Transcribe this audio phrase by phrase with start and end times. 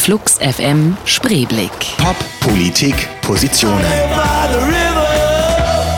[0.00, 1.70] Flux FM Spreeblick.
[1.98, 3.84] Pop, Politik, Positionen.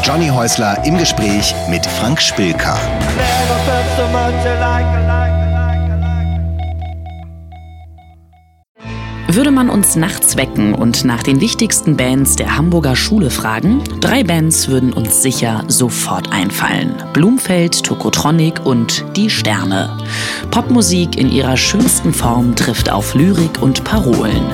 [0.03, 2.77] Johnny Häusler im Gespräch mit Frank Spilker.
[9.35, 14.23] Würde man uns nachts wecken und nach den wichtigsten Bands der Hamburger Schule fragen, drei
[14.25, 16.95] Bands würden uns sicher sofort einfallen.
[17.15, 19.97] Blumfeld, Tokotronic und Die Sterne.
[20.51, 24.45] Popmusik in ihrer schönsten Form trifft auf Lyrik und Parolen.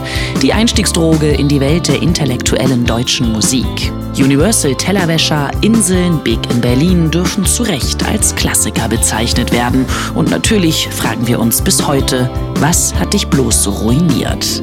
[0.43, 3.93] Die Einstiegsdroge in die Welt der intellektuellen deutschen Musik.
[4.19, 9.87] Universal Tellerwäscher, Inseln, Big in Berlin dürfen zu Recht als Klassiker bezeichnet werden.
[10.15, 14.63] Und natürlich fragen wir uns bis heute, was hat dich bloß so ruiniert?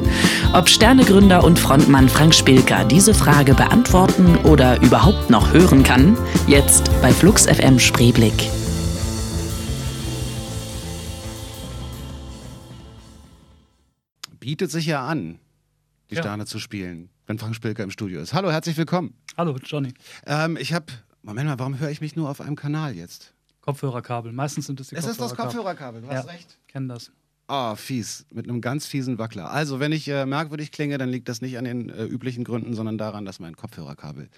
[0.52, 6.90] Ob Sternegründer und Frontmann Frank Spilker diese Frage beantworten oder überhaupt noch hören kann, jetzt
[7.00, 8.50] bei Flux FM Spreeblick.
[14.38, 15.38] Bietet sich ja an,
[16.10, 16.22] die Ja.
[16.22, 18.32] Sterne zu spielen, wenn Frank Spilker im Studio ist.
[18.34, 19.14] Hallo, herzlich willkommen.
[19.36, 19.92] Hallo, Johnny.
[20.26, 20.86] Ähm, ich habe,
[21.22, 23.34] Moment mal, warum höre ich mich nur auf einem Kanal jetzt?
[23.60, 24.32] Kopfhörerkabel.
[24.32, 26.02] Meistens sind es die Es ist das Kopfhörerkabel.
[26.02, 26.58] Du Ja, hast recht.
[26.68, 27.10] kennen das.
[27.48, 29.50] Ah, fies, mit einem ganz fiesen Wackler.
[29.50, 32.74] Also, wenn ich äh, merkwürdig klinge, dann liegt das nicht an den äh, üblichen Gründen,
[32.74, 34.28] sondern daran, dass mein Kopfhörerkabel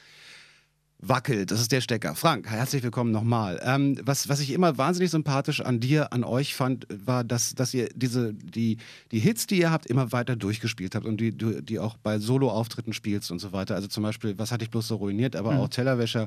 [1.00, 1.50] wackelt.
[1.50, 2.14] Das ist der Stecker.
[2.16, 3.60] Frank, herzlich willkommen nochmal.
[3.62, 7.72] Ähm, was, was ich immer wahnsinnig sympathisch an dir, an euch fand, war, dass, dass
[7.72, 8.78] ihr diese, die,
[9.12, 12.18] die Hits, die ihr habt, immer weiter durchgespielt habt und die, die die auch bei
[12.18, 13.76] Solo-Auftritten spielst und so weiter.
[13.76, 15.58] Also zum Beispiel, was hatte ich bloß so ruiniert, aber Mhm.
[15.60, 16.26] auch Tellerwäscher.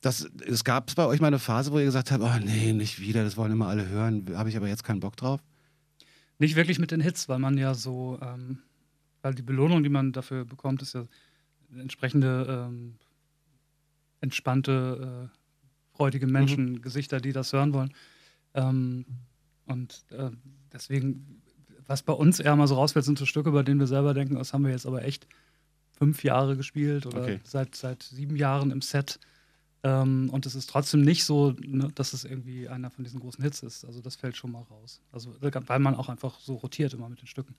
[0.00, 3.00] Das, es gab bei euch mal eine Phase, wo ihr gesagt habt, oh nee, nicht
[3.00, 5.40] wieder, das wollen immer alle hören, habe ich aber jetzt keinen Bock drauf.
[6.38, 8.58] Nicht wirklich mit den Hits, weil man ja so, ähm,
[9.20, 11.04] weil die Belohnung, die man dafür bekommt, ist ja
[11.78, 12.94] entsprechende ähm,
[14.20, 17.92] entspannte, äh, freudige Menschen, Gesichter, die das hören wollen.
[18.54, 19.04] Ähm,
[19.66, 20.30] und äh,
[20.72, 21.42] deswegen,
[21.86, 24.36] was bei uns eher mal so rausfällt, sind so Stücke, bei denen wir selber denken,
[24.36, 25.26] das haben wir jetzt aber echt
[25.90, 27.40] fünf Jahre gespielt oder Okay.
[27.44, 29.18] seit, seit sieben Jahren im Set.
[29.82, 33.42] Ähm, und es ist trotzdem nicht so, ne, dass es irgendwie einer von diesen großen
[33.42, 33.84] Hits ist.
[33.86, 35.00] Also das fällt schon mal raus.
[35.10, 37.54] Also weil man auch einfach so rotiert immer mit den Stücken.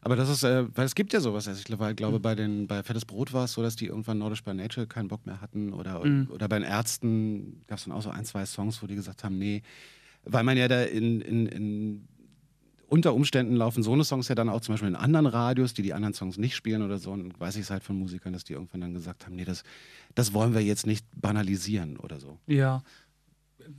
[0.00, 1.48] Aber das ist, äh, weil es gibt ja sowas.
[1.48, 1.96] Also ich glaube, Mhm.
[1.96, 4.86] glaube bei, den, bei Fettes Brot war es so, dass die irgendwann Nordisch by Nature
[4.86, 5.72] keinen Bock mehr hatten.
[5.72, 6.28] Oder, Mhm.
[6.30, 9.24] oder bei den Ärzten gab es dann auch so ein, zwei Songs, wo die gesagt
[9.24, 9.62] haben, nee.
[10.24, 12.08] Weil man ja da in, in, in
[12.94, 15.82] unter Umständen laufen so eine Songs ja dann auch zum Beispiel in anderen Radios, die
[15.82, 17.10] die anderen Songs nicht spielen oder so.
[17.10, 19.64] Und weiß ich es halt von Musikern, dass die irgendwann dann gesagt haben, nee, das,
[20.14, 22.38] das wollen wir jetzt nicht banalisieren oder so.
[22.46, 22.84] Ja,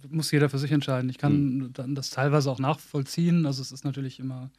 [0.10, 1.10] muss jeder für sich entscheiden.
[1.10, 3.46] Ich kann dann das teilweise auch nachvollziehen.
[3.46, 4.52] Also es ist natürlich immer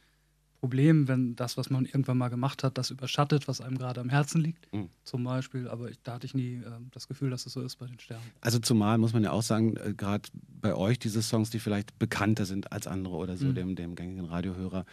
[0.59, 4.09] Problem, wenn das, was man irgendwann mal gemacht hat, das überschattet, was einem gerade am
[4.09, 4.89] Herzen liegt, Mhm.
[5.03, 5.67] zum Beispiel.
[5.67, 7.99] Aber ich, da hatte ich nie ähm, das Gefühl, dass es so ist bei den
[7.99, 8.25] Sternen.
[8.41, 10.27] Also zumal muss man ja auch sagen, äh, gerade
[10.61, 13.55] bei euch diese Songs, die vielleicht bekannter sind als andere oder so, Mhm.
[13.55, 14.85] dem, dem gängigen Radiohörer,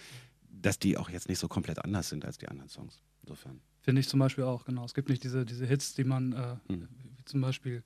[0.51, 3.01] dass die auch jetzt nicht so komplett anders sind als die anderen Songs.
[3.23, 3.61] Insofern.
[3.81, 4.85] Finde ich zum Beispiel auch, genau.
[4.85, 6.89] Es gibt nicht diese, diese Hits, die man, äh, Mhm.
[7.17, 7.83] wie zum Beispiel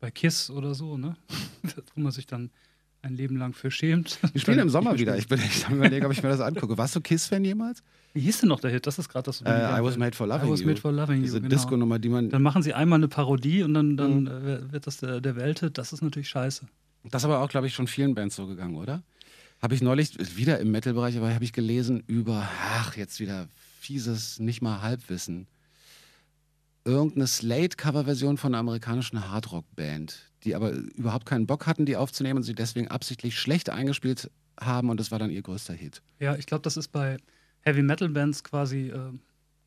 [0.00, 1.16] bei Kiss oder so, ne?
[1.94, 2.50] wo man sich dann
[3.08, 4.18] ein Leben lang für schämt.
[4.34, 5.16] Die spielen im Sommer wieder.
[5.18, 6.78] Ich bin echt am überlegen, ob ich mir das angucke.
[6.78, 7.82] Warst du Kiss-Fan jemals?
[8.14, 8.86] Wie hieß denn noch der Hit?
[8.86, 9.42] Das ist gerade das.
[9.42, 10.66] Äh, I was made for loving I was you.
[10.66, 11.54] made for loving Diese you, genau.
[11.54, 12.30] Disco-Nummer, die man.
[12.30, 14.26] Dann machen sie einmal eine Parodie und dann, dann Mhm.
[14.28, 15.76] äh, wird das der, der Welthit.
[15.78, 16.66] Das ist natürlich scheiße.
[17.04, 19.02] Das ist aber auch, glaube ich, schon vielen Bands so gegangen, oder?
[19.60, 23.48] Habe ich neulich, wieder im Metal-Bereich, aber habe ich gelesen über, ach, jetzt wieder
[23.80, 25.46] fieses, nicht mal Halbwissen.
[26.84, 32.42] Irgendeine Slate-Cover-Version von einer amerikanischen Hardrock-Band, die aber überhaupt keinen Bock hatten, die aufzunehmen und
[32.44, 36.02] sie deswegen absichtlich schlecht eingespielt haben und das war dann ihr größter Hit.
[36.20, 37.16] Ja, ich glaube, das ist bei
[37.62, 39.12] Heavy Metal Bands quasi äh,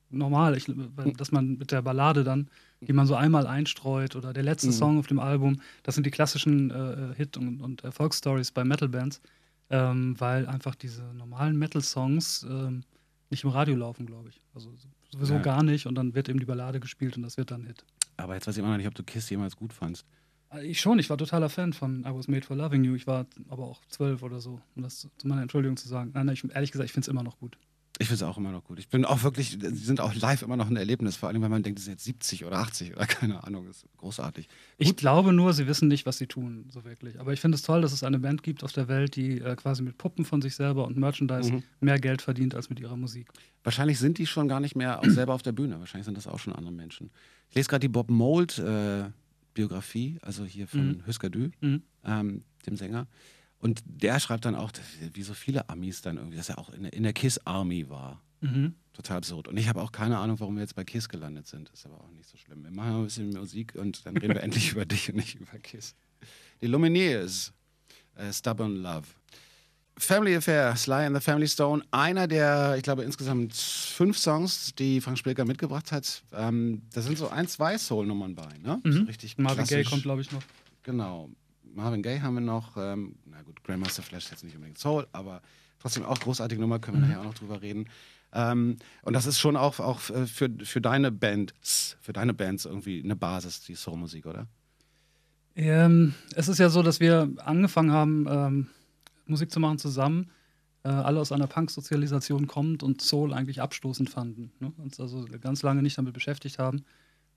[0.09, 0.65] normal, ich,
[0.95, 2.49] weil, dass man mit der Ballade dann,
[2.81, 4.71] die man so einmal einstreut oder der letzte Mhm.
[4.73, 8.89] Song auf dem Album, das sind die klassischen äh, Hit- und, und Erfolgsstories bei Metal
[8.89, 9.21] Bands,
[9.69, 12.83] ähm, weil einfach diese normalen Metal-Songs ähm,
[13.29, 14.41] nicht im Radio laufen, glaube ich.
[14.53, 14.73] Also
[15.13, 15.41] sowieso Ja.
[15.41, 17.85] gar nicht und dann wird eben die Ballade gespielt und das wird dann Hit.
[18.17, 20.05] Aber jetzt weiß ich immer noch nicht, ob du Kiss jemals gut fandst.
[20.53, 22.95] Äh, Ich schon, ich war totaler Fan von I Was Made for Loving You.
[22.95, 26.11] Ich war aber auch zwölf oder so, um das zu meiner Entschuldigung zu sagen.
[26.13, 27.57] Nein, nein, ich, ehrlich gesagt, ich finde es immer noch gut.
[27.99, 28.79] Ich finde es auch immer noch gut.
[28.79, 31.51] Ich bin auch wirklich, sie sind auch live immer noch ein Erlebnis, vor allem, wenn
[31.51, 34.47] man denkt, sie sind jetzt 70 oder 80 oder keine Ahnung, das ist großartig.
[34.79, 37.19] Ich glaube nur, sie wissen nicht, was sie tun, so wirklich.
[37.19, 39.55] Aber ich finde es toll, dass es eine Band gibt auf der Welt, die äh,
[39.55, 41.63] quasi mit Puppen von sich selber und Merchandise Mhm.
[41.79, 43.27] mehr Geld verdient als mit ihrer Musik.
[43.63, 45.79] Wahrscheinlich sind die schon gar nicht mehr auch selber auf der Bühne.
[45.79, 47.11] Wahrscheinlich sind das auch schon andere Menschen.
[47.49, 49.03] Ich lese gerade die Bob Mold äh,
[49.53, 51.05] Biografie, also hier von Mhm.
[51.07, 51.81] Husker Dü, Mhm.
[52.05, 53.07] ähm, dem Sänger.
[53.59, 54.83] Und der schreibt dann auch, dass,
[55.13, 57.89] wie so viele Amis dann irgendwie, dass er auch in, der- in der Kiss Army
[57.89, 58.21] war.
[58.41, 58.73] Mhm.
[58.93, 59.47] Total absurd.
[59.47, 61.69] Und ich habe auch keine Ahnung, warum wir jetzt bei Kiss gelandet sind.
[61.69, 62.63] Ist aber auch nicht so schlimm.
[62.63, 65.59] Wir machen ein bisschen Musik und dann reden wir endlich über dich und nicht über
[65.59, 65.95] Kiss.
[66.61, 67.53] Die Lumineers,
[68.15, 69.07] äh, Stubborn Love.
[69.97, 75.01] Family Affair, Sly and the Family Stone, einer der, ich glaube, insgesamt fünf Songs, die
[75.01, 76.23] Frank Spilker mitgebracht hat.
[76.33, 78.79] Ähm, da sind so ein, zwei Soul-Nummern bei, ne?
[78.83, 78.91] Mhm.
[78.91, 79.89] So richtig Marvin Gaye klassisch.
[79.89, 80.41] kommt, glaube ich, noch.
[80.83, 81.29] Genau.
[81.75, 82.75] Marvin Gaye haben wir noch.
[82.77, 85.41] Ähm, na gut, Grandmaster Flash ist jetzt nicht unbedingt Soul, aber
[85.79, 87.87] trotzdem auch großartige Nummer, können wir nachher auch noch drüber reden.
[88.33, 93.03] Ähm, und das ist schon auch, auch für, für deine Bands, für deine Bands irgendwie
[93.03, 94.47] eine Basis, die Soulmusik, oder?
[95.55, 98.67] Ähm, es ist ja so, dass wir angefangen haben, ähm,
[99.31, 100.29] Musik zu machen zusammen,
[100.83, 104.51] äh, alle aus einer Punk-Sozialisation kommend und Soul eigentlich abstoßend fanden.
[104.59, 104.71] Ne?
[104.77, 106.83] Uns also ganz lange nicht damit beschäftigt haben,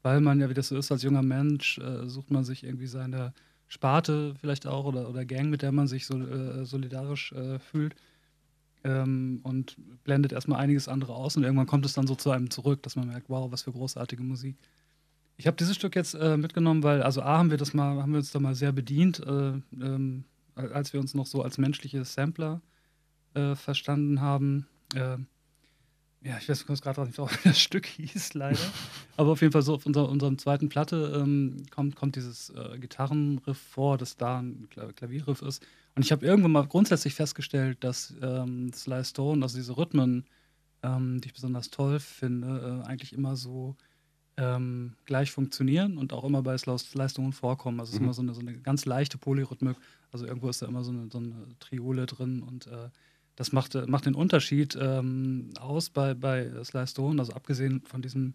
[0.03, 2.87] weil man ja, wie das so ist, als junger Mensch, äh, sucht man sich irgendwie
[2.87, 3.33] seine
[3.69, 7.95] Sparte vielleicht auch oder, oder Gang, mit der man sich so, äh, solidarisch äh, fühlt.
[8.85, 12.51] Ähm, und blendet erstmal einiges andere aus und irgendwann kommt es dann so zu einem
[12.51, 14.57] zurück, dass man merkt, wow, was für großartige Musik.
[15.37, 18.13] Ich habe dieses Stück jetzt äh, mitgenommen, weil, also A, haben wir das mal, haben
[18.13, 20.25] wir uns da mal sehr bedient, äh, ähm,
[20.55, 22.61] als wir uns noch so als menschliche Sampler
[23.35, 24.67] äh, verstanden haben.
[24.95, 25.19] Äh,
[26.23, 28.59] ja, ich weiß gerade nicht, wie das Stück hieß, leider.
[29.17, 32.79] Aber auf jeden Fall so auf unserer, unserem zweiten Platte ähm, kommt, kommt dieses äh,
[32.79, 35.67] Gitarrenriff vor, das da ein Kla Klavierriff ist.
[35.95, 40.25] Und ich habe irgendwann mal grundsätzlich festgestellt, dass ähm, Sly Stone, also diese Rhythmen,
[40.83, 43.77] ähm, die ich besonders toll finde, äh, eigentlich immer so
[44.37, 47.81] ähm, gleich funktionieren und auch immer bei Stone vorkommen.
[47.81, 48.05] Also es ist Mhm.
[48.07, 49.77] immer so eine, so eine ganz leichte Polyrhythmik.
[50.13, 52.89] Also irgendwo ist da immer so eine, so eine Triole drin und äh,
[53.37, 57.21] das macht, äh, macht den Unterschied ähm, aus bei, bei Sly Stone.
[57.21, 58.35] Also abgesehen von, diesem,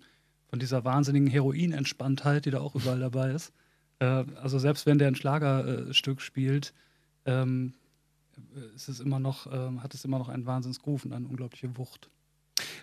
[0.50, 3.54] von dieser wahnsinnigen Heroin-Entspanntheit, die da auch überall dabei ist.
[4.00, 4.06] Äh,
[4.42, 6.74] also selbst wenn der ein Schlagerstück spielt,
[7.26, 7.74] ähm,
[8.74, 12.10] ist es immer noch, ähm, hat es immer noch einen Wahnsinnsgroove und eine unglaubliche Wucht.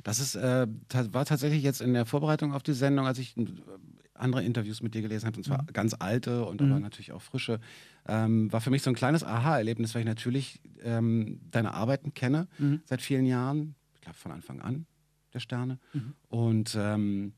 [0.07, 0.69] Das ist, äh,
[1.11, 3.45] war tatsächlich jetzt in der Vorbereitung auf die Sendung, als ich äh,
[4.15, 5.73] andere Interviews mit dir gelesen habe, und zwar Mhm.
[5.73, 6.71] ganz alte und Mhm.
[6.71, 7.59] aber natürlich auch frische,
[8.07, 12.47] ähm, war für mich so ein kleines Aha-Erlebnis, weil ich natürlich ähm, deine Arbeiten kenne
[12.57, 12.83] Mhm.
[12.85, 14.87] seit vielen Jahren, ich glaube von Anfang an,
[15.35, 15.81] der Sterne.
[15.93, 16.13] Mhm.
[16.29, 17.33] Und ähm,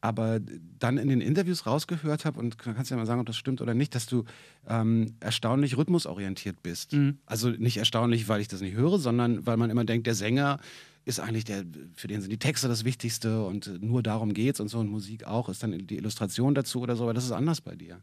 [0.00, 3.36] aber dann in den Interviews rausgehört habe, und du kannst ja mal sagen, ob das
[3.36, 4.24] stimmt oder nicht, dass du
[4.66, 6.92] ähm, erstaunlich rhythmusorientiert bist.
[6.94, 7.18] Mhm.
[7.26, 10.58] Also nicht erstaunlich, weil ich das nicht höre, sondern weil man immer denkt, der Sänger
[11.04, 11.64] ist eigentlich der,
[11.94, 14.88] für den sind die Texte das Wichtigste und äh, nur darum geht's und so und
[14.88, 18.02] Musik auch, ist dann die Illustration dazu oder so, aber das ist anders bei dir.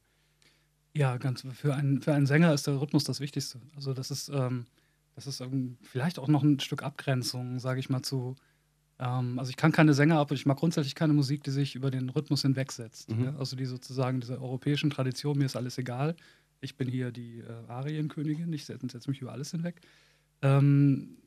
[0.94, 3.60] Ja, ganz für einen, für einen Sänger ist der Rhythmus das Wichtigste.
[3.76, 4.66] Also das ist, ähm,
[5.16, 8.36] das ist ähm, vielleicht auch noch ein Stück Abgrenzung, sage ich mal, zu.
[8.98, 11.76] Ähm, also ich kann keine Sänger ab und ich mag grundsätzlich keine Musik, die sich
[11.76, 13.12] über den Rhythmus hinwegsetzt.
[13.12, 13.26] Mhm.
[13.26, 13.36] Ja?
[13.38, 16.16] Also die sozusagen dieser europäischen Tradition, mir ist alles egal.
[16.62, 19.82] Ich bin hier die äh, Arienkönigin, ich setze setz mich über alles hinweg.
[20.42, 21.18] Ähm,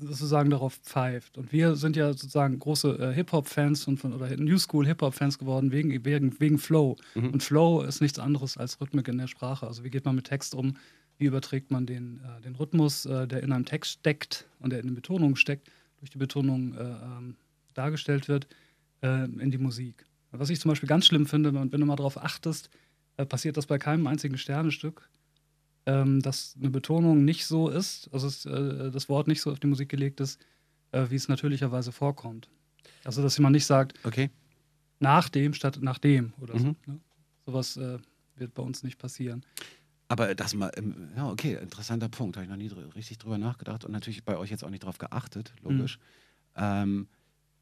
[0.00, 1.38] sozusagen darauf pfeift.
[1.38, 5.72] Und wir sind ja sozusagen große äh, Hip-Hop-Fans und von, oder New School Hip-Hop-Fans geworden
[5.72, 6.96] wegen, wegen, wegen Flow.
[7.14, 7.30] Mhm.
[7.30, 9.66] Und Flow ist nichts anderes als Rhythmik in der Sprache.
[9.66, 10.76] Also wie geht man mit Text um?
[11.18, 14.80] Wie überträgt man den, äh, den Rhythmus, äh, der in einem Text steckt und der
[14.80, 15.68] in den Betonungen steckt,
[15.98, 17.36] durch die Betonung äh, ähm,
[17.74, 18.46] dargestellt wird,
[19.02, 20.04] äh, in die Musik?
[20.30, 22.70] Was ich zum Beispiel ganz schlimm finde, wenn, wenn du mal darauf achtest,
[23.16, 25.08] äh, passiert das bei keinem einzigen Sternestück,
[25.88, 29.58] ähm, dass eine Betonung nicht so ist, also es, äh, das Wort nicht so auf
[29.58, 30.38] die Musik gelegt ist,
[30.92, 32.48] äh, wie es natürlicherweise vorkommt.
[33.04, 34.28] Also dass man nicht sagt, Okay.
[35.00, 36.60] nach dem statt nach dem oder Mhm.
[36.60, 36.92] so.
[36.92, 37.00] Ne?
[37.46, 37.98] Sowas äh,
[38.36, 39.44] wird bei uns nicht passieren.
[40.08, 42.36] Aber das mal, ähm, ja, okay, interessanter Punkt.
[42.36, 44.84] Habe ich noch nie dr richtig drüber nachgedacht und natürlich bei euch jetzt auch nicht
[44.84, 45.98] drauf geachtet, logisch.
[46.56, 47.08] Ähm,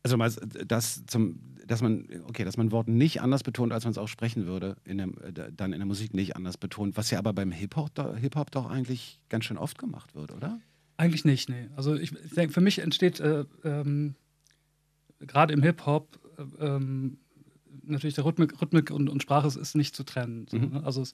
[0.06, 0.30] also mal,
[0.66, 4.08] dass, zum, dass man, okay, dass man Worte nicht anders betont, als man es auch
[4.08, 7.32] sprechen würde, in der, äh, dann in der Musik nicht anders betont, was ja aber
[7.32, 10.60] beim Hip-Hop do- Hip-Hop doch eigentlich ganz schön oft gemacht wird, oder?
[10.96, 11.68] Eigentlich nicht, nee.
[11.76, 14.14] Also ich denke, für mich entsteht äh, ähm,
[15.20, 17.18] gerade im Hip-Hop äh, ähm,
[17.82, 20.46] natürlich der Rhythmik, Rhythmik und, und Sprache ist- ist nicht zu trennen.
[20.50, 20.68] So, Mhm.
[20.72, 20.84] ne?
[20.84, 21.12] Also es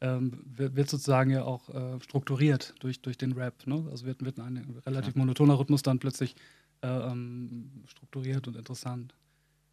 [0.00, 3.66] ähm, wird, sozusagen ja auch äh, strukturiert durch, durch den Rap.
[3.66, 3.86] Ne?
[3.90, 6.34] Also wird, wird ein relativ monotoner Rhythmus dann plötzlich
[6.84, 9.14] ähm, strukturiert und interessant.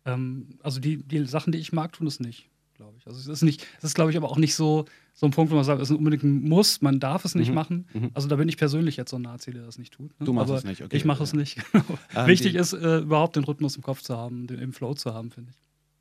[0.05, 3.05] Ähm, also die, die Sachen, die ich mag, tun es nicht, glaube ich.
[3.05, 5.51] Also es ist nicht, es ist, glaube ich, aber auch nicht so, so ein Punkt,
[5.51, 7.53] wo man sagt, es ist unbedingt ein Muss, man darf es nicht Mhm.
[7.55, 7.87] machen.
[7.93, 8.11] Mhm.
[8.13, 10.19] Also da bin ich persönlich jetzt so ein Nazi, der das nicht tut.
[10.19, 10.25] Ne?
[10.25, 10.95] Du machst aber es nicht, okay.
[10.97, 11.37] Ich mache es Ja.
[11.37, 11.57] nicht.
[12.15, 15.13] Ähm, Wichtig ist, äh, überhaupt den Rhythmus im Kopf zu haben, den, im Flow zu
[15.13, 15.57] haben, finde ich.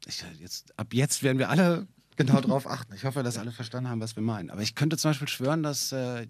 [0.09, 1.87] Ich, jetzt, ab jetzt werden wir alle
[2.17, 2.95] genau drauf achten.
[2.95, 4.51] Ich hoffe, dass alle verstanden haben, was wir meinen.
[4.51, 6.27] Aber ich könnte zum Beispiel schwören, dass, äh,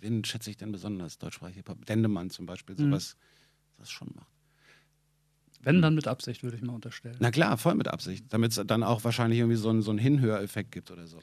[0.00, 2.98] wen schätze ich denn besonders, deutschsprachig Hip-Hop, Dendemann zum Beispiel, Mhm.
[3.80, 4.28] Das schon macht.
[5.62, 7.16] Wenn, dann mit Absicht, würde ich mal unterstellen.
[7.18, 9.98] Na klar, voll mit Absicht, damit es dann auch wahrscheinlich irgendwie so einen, so einen
[9.98, 11.18] Hinhöreffekt gibt oder so.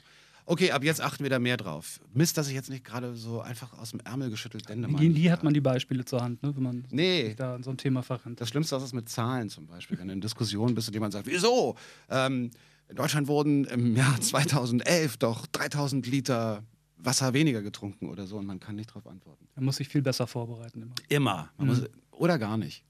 [0.46, 2.00] Okay, ab jetzt achten wir da mehr drauf.
[2.14, 5.00] Mist, dass ich jetzt nicht gerade so einfach aus dem Ärmel geschüttelt Dendemann.
[5.00, 6.54] Die, die hat man die Beispiele zur Hand, ne?
[6.56, 7.26] wenn man Nee.
[7.26, 8.40] sich da in so ein Thema verrennt.
[8.40, 9.98] Das Schlimmste ist es mit Zahlen zum Beispiel.
[9.98, 11.76] Wenn du in Diskussionen bist und jemand sagt, wieso?
[12.08, 12.50] Ähm,
[12.88, 16.62] in Deutschland wurden im Jahr 2011 doch 3000 Liter
[16.96, 19.46] Wasser weniger getrunken oder so und man kann nicht darauf antworten.
[19.54, 20.94] Man muss sich viel besser vorbereiten immer.
[21.08, 21.50] Immer.
[21.58, 21.72] Man Mhm.
[21.74, 22.84] muss, oder gar nicht.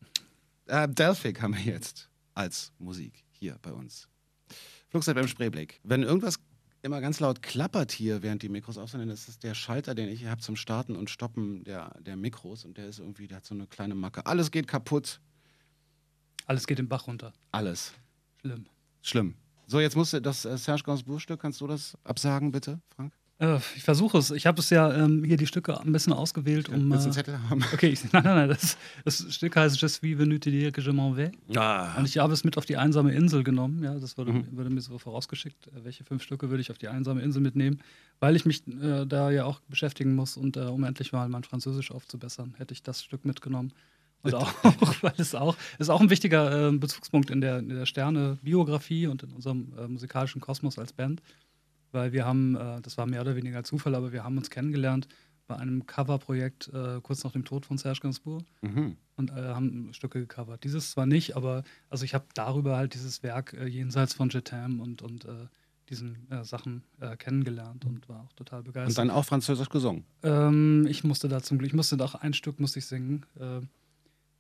[0.67, 4.09] Äh, Delphic haben wir jetzt als Musik hier bei uns.
[4.89, 5.81] Flugzeit beim Spreeblick.
[5.83, 6.39] Wenn irgendwas
[6.83, 9.95] immer ganz laut klappert hier, während die Mikros auf sind, dann ist das der Schalter,
[9.95, 13.27] den ich hier habe zum Starten und Stoppen der, der Mikros und der ist irgendwie,
[13.27, 14.25] der hat so eine kleine Macke.
[14.27, 15.21] Alles geht kaputt.
[16.47, 17.33] Alles geht den Bach runter.
[17.53, 17.93] Alles.
[18.41, 18.67] Schlimm.
[19.03, 19.35] Schlimm.
[19.67, 23.13] So, jetzt musst du das äh, Serge Gainsbourg-Stück, kannst du das absagen, bitte, Frank?
[23.41, 24.33] Äh, ich versuche es.
[24.33, 26.91] Ich habe es ja ähm, hier die Stücke ein bisschen ausgewählt, um.
[26.91, 27.65] Willst du einen Äh, Zettel haben?
[27.73, 28.49] okay, ich, nein, nein, nein.
[28.49, 31.31] Das, das Stück heißt Je suis venu te dire que je m'en vais.
[31.57, 33.83] Ah, Und ich habe es mit auf die einsame Insel genommen.
[33.85, 34.47] Ja, das wurde, Mhm.
[34.57, 35.69] wurde mir so vorausgeschickt.
[35.69, 37.81] Äh, Welche fünf Stücke würde ich auf die einsame Insel mitnehmen?
[38.19, 41.45] Weil ich mich äh, da ja auch beschäftigen muss und äh, um endlich mal mein
[41.45, 43.73] Französisch aufzubessern, hätte ich das Stück mitgenommen.
[44.23, 44.53] Und auch,
[45.03, 49.23] weil es auch, ist auch ein wichtiger äh, Bezugspunkt in der, in der Sterne-Biografie und
[49.23, 51.23] in unserem musikalischen Kosmos als Band.
[51.93, 55.09] Weil wir haben, äh, das war mehr oder weniger Zufall, aber wir haben uns kennengelernt
[55.47, 58.97] bei einem Coverprojekt äh, kurz nach dem Tod von Serge Gainsbourg mhm.
[59.17, 60.63] und äh, haben Stücke gecovert.
[60.63, 64.81] Dieses zwar nicht, aber also ich habe darüber halt dieses Werk äh, jenseits von Jetam
[64.81, 65.47] und, und äh,
[65.89, 66.85] diesen äh, Sachen
[67.19, 68.99] kennengelernt und war auch total Und begeistert.
[68.99, 70.05] dann auch Französisch gesungen.
[70.23, 73.25] ähm, ich musste da zum Glück, ich musste doch ein Stück musste ich singen.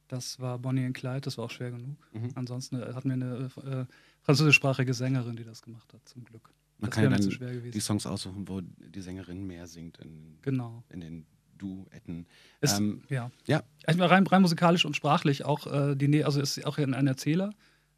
[0.08, 1.96] Das war Bonnie and Clyde, das war auch schwer genug.
[2.12, 2.32] Mhm.
[2.34, 3.84] Ansonsten hatten wir eine äh,
[4.22, 6.50] französischsprachige Sängerin, die das gemacht hat, zum Glück.
[6.78, 7.72] Man das kann ja dann schwer gewesen.
[7.72, 10.84] die Songs aussuchen, wo die Sängerin mehr singt in, genau.
[10.90, 12.26] in den Duetten.
[12.60, 13.30] Es, Ähm, ja.
[13.46, 13.62] ja.
[13.84, 17.06] Also rein, rein musikalisch und sprachlich auch äh, die Nähe, also ist auch ein ein
[17.06, 17.52] Erzähler.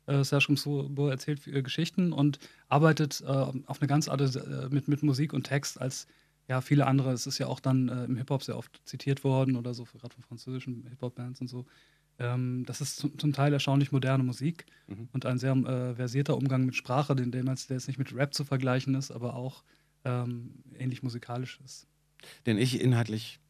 [0.07, 4.89] Äh, Serge Gainsbourg erzählt äh, Geschichten und arbeitet äh, auf eine ganz andere äh, mit,
[4.89, 6.07] mit Musik und Text als
[6.49, 7.13] ja viele andere.
[7.13, 10.15] Es ist ja auch dann äh, im Hip-Hop sehr oft zitiert worden oder so, gerade
[10.15, 11.67] von französischen Hip-Hop-Bands und so.
[12.21, 15.09] Ähm, das ist zum, zum Teil erstaunlich moderne Musik Mhm.
[15.13, 18.45] und ein sehr äh, versierter Umgang mit Sprache, den, der jetzt nicht mit Rap zu
[18.45, 19.65] vergleichen ist, aber auch
[20.05, 21.87] ähm, ähnlich musikalisch ist.
[22.47, 23.41] den ich inhaltlich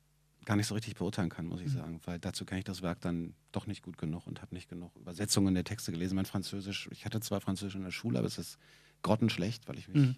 [0.45, 1.79] gar nicht so richtig beurteilen kann, muss ich Mhm.
[1.79, 4.69] sagen, weil dazu kenne ich das Werk dann doch nicht gut genug und habe nicht
[4.69, 6.15] genug Übersetzungen der Texte gelesen.
[6.17, 8.59] Mein Französisch, ich hatte zwar Französisch in der Schule, aber es ist
[9.03, 10.17] grottenschlecht, weil ich mich, Mhm.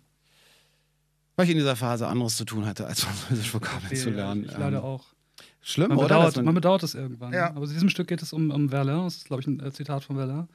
[1.37, 4.45] weil ich in dieser Phase anderes zu tun hatte, als Französisch Vokabeln zu Ja, lernen.
[4.45, 5.07] Ich leider Ähm, auch.
[5.61, 6.09] Schlimm, Man oder?
[6.09, 7.33] bedauert, Dass man- man bedauert es irgendwann.
[7.33, 7.51] Ja.
[7.51, 9.05] Aber in diesem Stück geht es um, um Verlain.
[9.05, 10.49] Das ist, glaube ich, ein äh, Zitat von Verlain.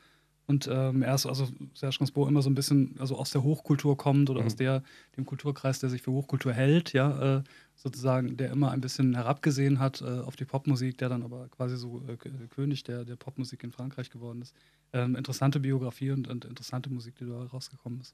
[0.49, 3.97] Und ähm, er ist also Serge Gainsbourg immer so ein bisschen also aus der Hochkultur
[3.97, 4.47] kommt oder Mhm.
[4.47, 4.81] aus der,
[5.17, 7.43] dem Kulturkreis, der sich für Hochkultur hält, ja, äh,
[7.75, 11.75] sozusagen, der immer ein bisschen herabgesehen hat äh, auf die Popmusik, der dann aber quasi
[11.75, 14.55] so äh, K- König der, der Popmusik in Frankreich geworden ist.
[14.93, 18.13] Ähm, interessante Biografie und, und interessante Musik, die da rausgekommen ist.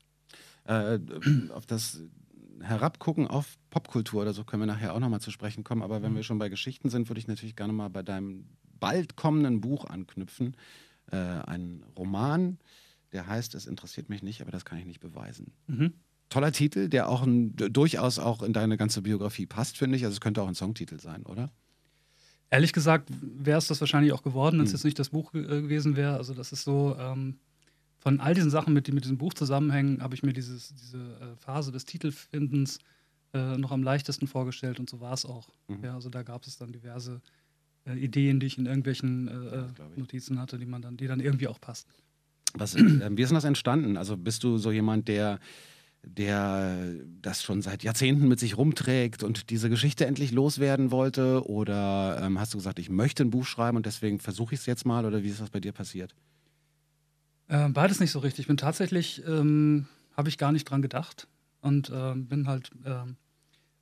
[0.65, 0.97] äh,
[1.53, 2.01] auf das
[2.63, 5.81] Herabgucken auf Popkultur oder so können wir nachher auch nochmal zu sprechen kommen.
[5.81, 8.45] Aber wenn wir schon bei Geschichten sind, würde ich natürlich gerne mal bei deinem
[8.79, 10.55] bald kommenden Buch anknüpfen.
[11.11, 12.57] Äh, ein Roman,
[13.11, 15.53] der heißt Es interessiert mich nicht, aber das kann ich nicht beweisen.
[15.67, 15.93] Mhm.
[16.29, 20.03] Toller Titel, der auch ein, durchaus auch in deine ganze Biografie passt, finde ich.
[20.03, 21.51] Also es könnte auch ein Songtitel sein, oder?
[22.49, 24.77] Ehrlich gesagt wäre es das wahrscheinlich auch geworden, wenn es Hm.
[24.77, 26.17] jetzt nicht das Buch äh, gewesen wäre.
[26.17, 27.37] Also das ist so, ähm,
[28.03, 30.97] von all diesen Sachen, mit, die mit diesem Buch zusammenhängen, habe ich mir dieses, diese
[30.97, 32.79] äh, Phase des Titelfindens
[33.33, 35.47] äh, noch am leichtesten vorgestellt und so war es auch.
[35.69, 35.85] Mhm.
[35.85, 37.21] Ja, also da gab es dann diverse
[37.87, 39.31] äh, Ideen, die ich in irgendwelchen äh,
[39.73, 39.97] glaub ich.
[39.97, 41.93] Notizen hatte, die man dann, die dann irgendwie auch passten.
[42.55, 43.95] Was, äh, wie ist denn das entstanden?
[43.95, 45.39] Also bist du so jemand, der,
[46.03, 46.85] der
[47.21, 51.47] das schon seit Jahrzehnten mit sich rumträgt und diese Geschichte endlich loswerden wollte?
[51.47, 54.65] Oder ähm, hast du gesagt, ich möchte ein Buch schreiben und deswegen versuche ich es
[54.65, 55.05] jetzt mal?
[55.05, 56.13] Oder wie ist das bei dir passiert?
[57.53, 58.39] Äh, beides nicht so richtig.
[58.39, 59.85] Ich bin tatsächlich, ähm,
[60.17, 61.27] habe ich gar nicht dran gedacht
[61.61, 63.15] und ähm, bin halt ähm,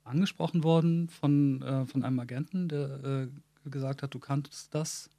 [0.04, 3.30] angesprochen worden von, äh, von einem Agenten, der
[3.64, 5.10] äh, gesagt hat, du kannst das.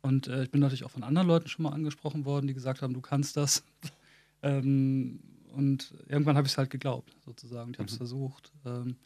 [0.00, 2.80] Und äh, ich bin natürlich auch von anderen Leuten schon mal angesprochen worden, die gesagt
[2.80, 3.62] haben, du kannst das.
[4.42, 5.20] ähm,
[5.52, 7.72] und irgendwann habe ich es halt geglaubt, sozusagen.
[7.72, 7.98] Ich habe es Mhm.
[7.98, 8.96] versucht ähm,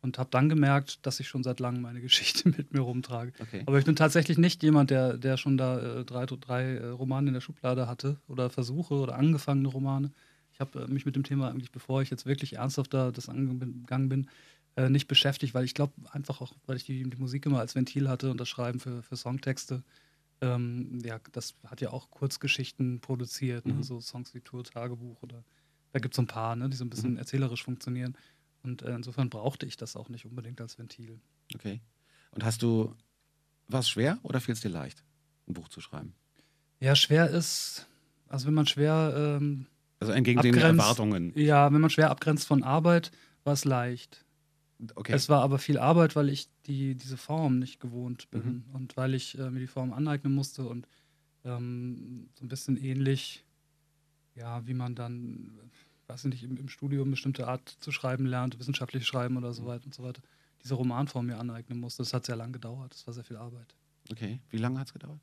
[0.00, 3.32] und habe dann gemerkt, dass ich schon seit langem meine Geschichte mit mir rumtrage.
[3.40, 3.62] Okay.
[3.66, 7.28] Aber ich bin tatsächlich nicht jemand, der, der schon da äh, drei, drei äh, Romane
[7.28, 10.12] in der Schublade hatte oder Versuche oder angefangene Romane.
[10.52, 13.28] Ich habe äh, mich mit dem Thema eigentlich, bevor ich jetzt wirklich ernsthaft da das
[13.28, 14.28] angegangen bin,
[14.76, 17.74] äh, nicht beschäftigt, weil ich glaube einfach auch, weil ich die, die Musik immer als
[17.74, 19.82] Ventil hatte und das Schreiben für, für Songtexte.
[20.40, 23.78] Ähm, ja, das hat ja auch Kurzgeschichten produziert, Mhm.
[23.78, 23.82] ne?
[23.82, 25.42] so Songs wie Tour, Tagebuch oder
[25.92, 26.68] da gibt es so ein paar, ne?
[26.68, 27.18] die so ein bisschen Mhm.
[27.18, 28.14] erzählerisch funktionieren.
[28.62, 31.20] Und äh, insofern brauchte ich das auch nicht unbedingt als Ventil.
[31.54, 31.80] Okay.
[32.32, 32.94] Und hast du,
[33.68, 35.04] war es schwer oder fiel es dir leicht,
[35.48, 36.14] ein Buch zu schreiben?
[36.80, 37.86] Ja, schwer ist,
[38.28, 39.66] also wenn man schwer, ähm,
[40.00, 40.54] Also entgegen den.
[40.56, 41.32] Erwartungen.
[41.36, 43.10] ja, wenn man schwer abgrenzt von Arbeit,
[43.44, 44.24] war es leicht.
[44.94, 45.12] Okay.
[45.12, 48.74] Es war aber viel Arbeit, weil ich die, diese Form nicht gewohnt bin Mhm.
[48.74, 50.86] und weil ich äh, mir die Form aneignen musste und
[51.44, 53.44] ähm, so ein bisschen ähnlich,
[54.36, 55.58] ja, wie man dann
[56.08, 59.86] weiß nicht, im, im Studium bestimmte Art zu schreiben lernt, wissenschaftlich schreiben oder so weiter
[59.86, 60.22] und so weiter,
[60.62, 62.02] diese Romanform mir aneignen musste.
[62.02, 63.74] Das hat sehr lange gedauert, das war sehr viel Arbeit.
[64.10, 65.20] Okay, wie lange hat es gedauert?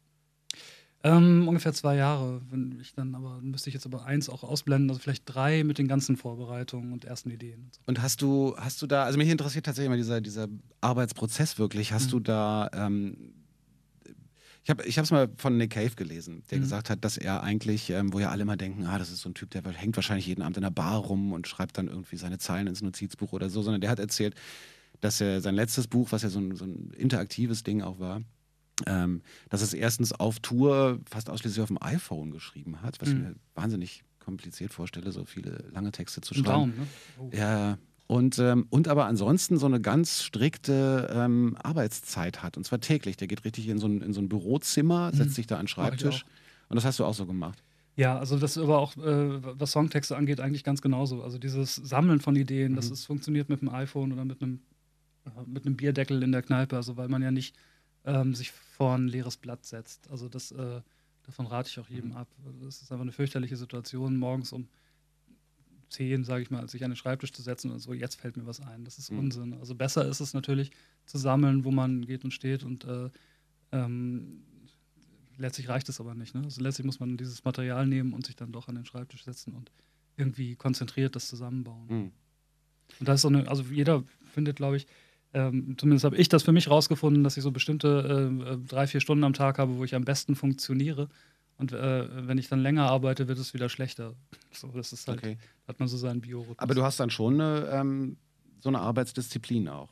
[1.05, 2.41] Ähm, ungefähr zwei Jahre.
[2.49, 5.77] Wenn ich dann aber müsste ich jetzt aber eins auch ausblenden, also vielleicht drei mit
[5.77, 7.65] den ganzen Vorbereitungen und ersten Ideen.
[7.65, 7.81] Und, so.
[7.85, 10.47] und hast du, hast du da, also mich interessiert tatsächlich immer dieser, dieser
[10.81, 11.93] Arbeitsprozess wirklich.
[11.93, 12.11] Hast mhm.
[12.11, 13.34] du da, ähm,
[14.67, 16.63] ich habe es mal von Nick Cave gelesen, der mhm.
[16.63, 19.29] gesagt hat, dass er eigentlich, ähm, wo ja alle immer denken, ah, das ist so
[19.29, 22.17] ein Typ, der hängt wahrscheinlich jeden Abend in der Bar rum und schreibt dann irgendwie
[22.17, 24.35] seine Zeilen ins Notizbuch oder so, sondern der hat erzählt,
[25.01, 28.21] dass er sein letztes Buch, was ja so ein, so ein interaktives Ding auch war,
[28.87, 33.15] ähm, dass es erstens auf Tour fast ausschließlich auf dem iPhone geschrieben hat, was mhm.
[33.15, 36.45] ich mir wahnsinnig kompliziert vorstelle, so viele lange Texte zu schreiben.
[36.45, 36.87] Daumen, ne?
[37.19, 37.29] oh.
[37.31, 42.55] Ja, und, ähm, und aber ansonsten so eine ganz strikte ähm, Arbeitszeit hat.
[42.55, 43.17] Und zwar täglich.
[43.17, 45.33] Der geht richtig in so ein, in so ein Bürozimmer, setzt mhm.
[45.33, 46.23] sich da an den Schreibtisch.
[46.69, 47.63] Und das hast du auch so gemacht.
[47.95, 51.23] Ja, also das ist aber auch, äh, was Songtexte angeht, eigentlich ganz genauso.
[51.23, 52.75] Also dieses Sammeln von Ideen, mhm.
[52.75, 54.59] das ist, funktioniert mit dem iPhone oder mit einem,
[55.25, 56.75] äh, mit einem Bierdeckel in der Kneipe.
[56.75, 57.55] Also weil man ja nicht
[58.05, 60.11] ähm, sich vor ein leeres Blatt setzt.
[60.11, 60.81] Also das, äh,
[61.25, 62.17] davon rate ich auch jedem mhm.
[62.17, 62.27] ab.
[62.61, 64.67] Das ist einfach eine fürchterliche Situation, morgens um
[65.89, 68.45] zehn, sage ich mal, sich an den Schreibtisch zu setzen und so, jetzt fällt mir
[68.45, 68.85] was ein.
[68.85, 69.19] Das ist mhm.
[69.19, 69.53] Unsinn.
[69.53, 70.71] Also besser ist es natürlich
[71.05, 73.09] zu sammeln, wo man geht und steht und äh,
[73.71, 74.41] ähm,
[75.37, 76.35] letztlich reicht es aber nicht.
[76.35, 76.43] Ne?
[76.43, 79.53] Also letztlich muss man dieses Material nehmen und sich dann doch an den Schreibtisch setzen
[79.53, 79.71] und
[80.17, 81.87] irgendwie konzentriert das zusammenbauen.
[81.87, 82.11] Mhm.
[82.99, 84.87] Und das ist so eine, also jeder findet, glaube ich,
[85.33, 88.87] ähm, zumindest habe ich das für mich rausgefunden, dass ich so bestimmte äh, äh, drei,
[88.87, 91.09] vier Stunden am Tag habe, wo ich am besten funktioniere.
[91.57, 94.15] Und äh, wenn ich dann länger arbeite, wird es wieder schlechter.
[94.51, 95.37] So, das ist halt, okay.
[95.67, 96.59] hat man so seinen Biorhythmus.
[96.59, 98.15] Aber du hast dann schon eine, ähm,
[98.61, 99.89] so eine Arbeitsdisziplin auch.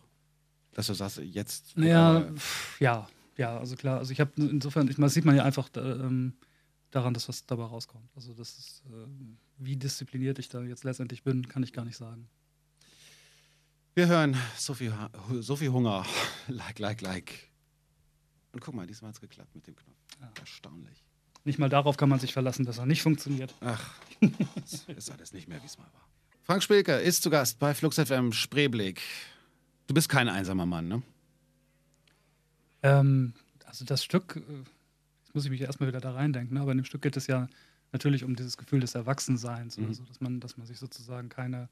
[0.72, 1.76] Dass du sagst, jetzt.
[1.76, 2.32] Ja, äh,
[2.80, 4.00] ja, ja, also klar.
[4.00, 6.34] Also ich habe insofern, ich, das sieht man ja einfach ähm,
[6.92, 8.10] daran, dass was dabei rauskommt.
[8.16, 9.08] Also das ist, äh,
[9.58, 12.30] wie diszipliniert ich da jetzt letztendlich bin, kann ich gar nicht sagen.
[13.96, 14.94] Wir hören so viel,
[15.42, 16.06] so viel Hunger.
[16.48, 17.52] Like, like, like.
[18.54, 19.98] Und guck mal, diesmal hat es geklappt mit dem Knopf.
[20.20, 20.32] Ja.
[20.40, 21.04] Erstaunlich.
[21.46, 23.54] Nicht mal darauf kann man sich verlassen, dass er nicht funktioniert.
[23.62, 23.94] Ach,
[24.56, 26.08] das ist alles nicht mehr, wie es mal war.
[26.44, 29.02] Frank Spilker ist zu Gast bei Flux FM Spreeblick.
[29.88, 31.02] Du bist kein einsamer Mann, ne?
[32.82, 33.34] Ähm,
[33.66, 34.40] also das Stück, äh,
[35.24, 36.62] jetzt muss ich mich erstmal wieder da reindenken, ne?
[36.62, 37.48] aber in dem Stück geht es ja
[37.92, 39.94] natürlich um dieses Gefühl des Erwachsenseins, mhm.
[39.94, 41.70] so, dass, man, dass man sich sozusagen keine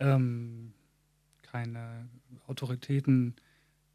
[0.00, 0.72] ähm,
[1.50, 2.08] keine
[2.46, 3.34] Autoritäten,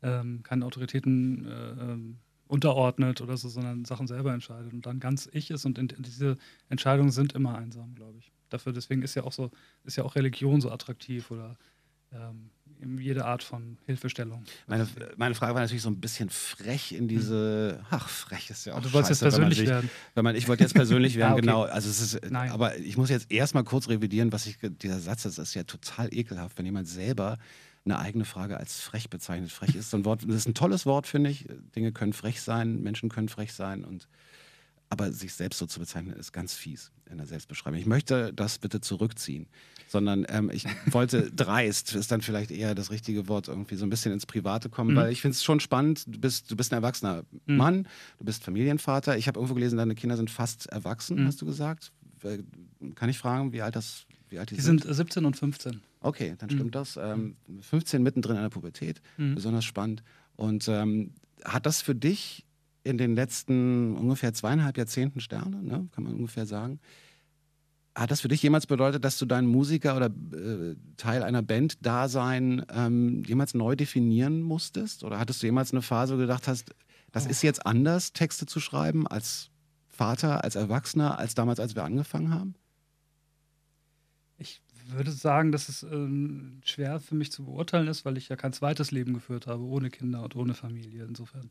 [0.01, 5.29] ähm, keine Autoritäten äh, ähm, unterordnet oder so, sondern Sachen selber entscheidet und dann ganz
[5.31, 6.37] ich ist und in, in diese
[6.69, 8.31] Entscheidungen sind immer einsam, glaube ich.
[8.49, 9.51] Dafür, deswegen ist ja auch so,
[9.83, 11.57] ist ja auch Religion so attraktiv oder
[12.13, 12.51] ähm,
[12.99, 14.43] jede Art von Hilfestellung.
[14.67, 17.79] Meine, meine Frage war natürlich so ein bisschen frech in diese.
[17.79, 17.85] Hm.
[17.89, 18.81] Ach, frech ist ja auch.
[18.81, 19.89] du wolltest jetzt persönlich sich, werden.
[20.13, 21.41] Wenn man, ich wollte jetzt persönlich werden, ja, okay.
[21.41, 21.63] genau.
[21.63, 22.51] Also es ist, Nein.
[22.51, 24.57] aber ich muss jetzt erstmal kurz revidieren, was ich.
[24.81, 27.37] Dieser Satz das ist ja total ekelhaft, wenn jemand selber
[27.85, 29.51] eine eigene Frage als frech bezeichnet.
[29.51, 31.47] Frech ist so ein Wort, das ist ein tolles Wort, finde ich.
[31.75, 34.07] Dinge können frech sein, Menschen können frech sein und
[34.89, 37.79] aber sich selbst so zu bezeichnen, ist ganz fies in der Selbstbeschreibung.
[37.79, 39.47] Ich möchte das bitte zurückziehen,
[39.87, 43.89] sondern ähm, ich wollte dreist, ist dann vielleicht eher das richtige Wort, irgendwie so ein
[43.89, 44.97] bisschen ins Private kommen, mhm.
[44.97, 46.05] weil ich finde es schon spannend.
[46.07, 47.57] Du bist, du bist ein erwachsener mhm.
[47.57, 47.87] Mann,
[48.19, 49.17] du bist Familienvater.
[49.17, 51.27] Ich habe irgendwo gelesen, deine Kinder sind fast erwachsen, mhm.
[51.27, 51.91] hast du gesagt.
[52.95, 54.83] Kann ich fragen, wie alt das wie alt die, die sind?
[54.83, 55.81] sind 17 und 15.
[56.01, 56.71] Okay, dann stimmt mhm.
[56.71, 56.97] das.
[56.97, 59.35] Ähm, 15 mittendrin in der Pubertät, mhm.
[59.35, 60.03] besonders spannend.
[60.35, 61.11] Und ähm,
[61.43, 62.45] hat das für dich
[62.83, 66.79] in den letzten ungefähr zweieinhalb Jahrzehnten Sterne, ne, kann man ungefähr sagen.
[67.95, 72.65] Hat das für dich jemals bedeutet, dass du deinen Musiker oder äh, Teil einer Band-Dasein
[72.73, 75.05] ähm, jemals neu definieren musstest?
[75.05, 76.75] Oder hattest du jemals eine Phase, wo du gedacht hast,
[77.13, 77.29] das oh.
[77.29, 79.49] ist jetzt anders, Texte zu schreiben als
[79.87, 82.55] Vater, als Erwachsener, als damals, als wir angefangen haben?
[84.85, 88.35] Ich würde sagen, dass es ähm, schwer für mich zu beurteilen ist, weil ich ja
[88.35, 91.05] kein zweites Leben geführt habe, ohne Kinder und ohne Familie.
[91.05, 91.49] Insofern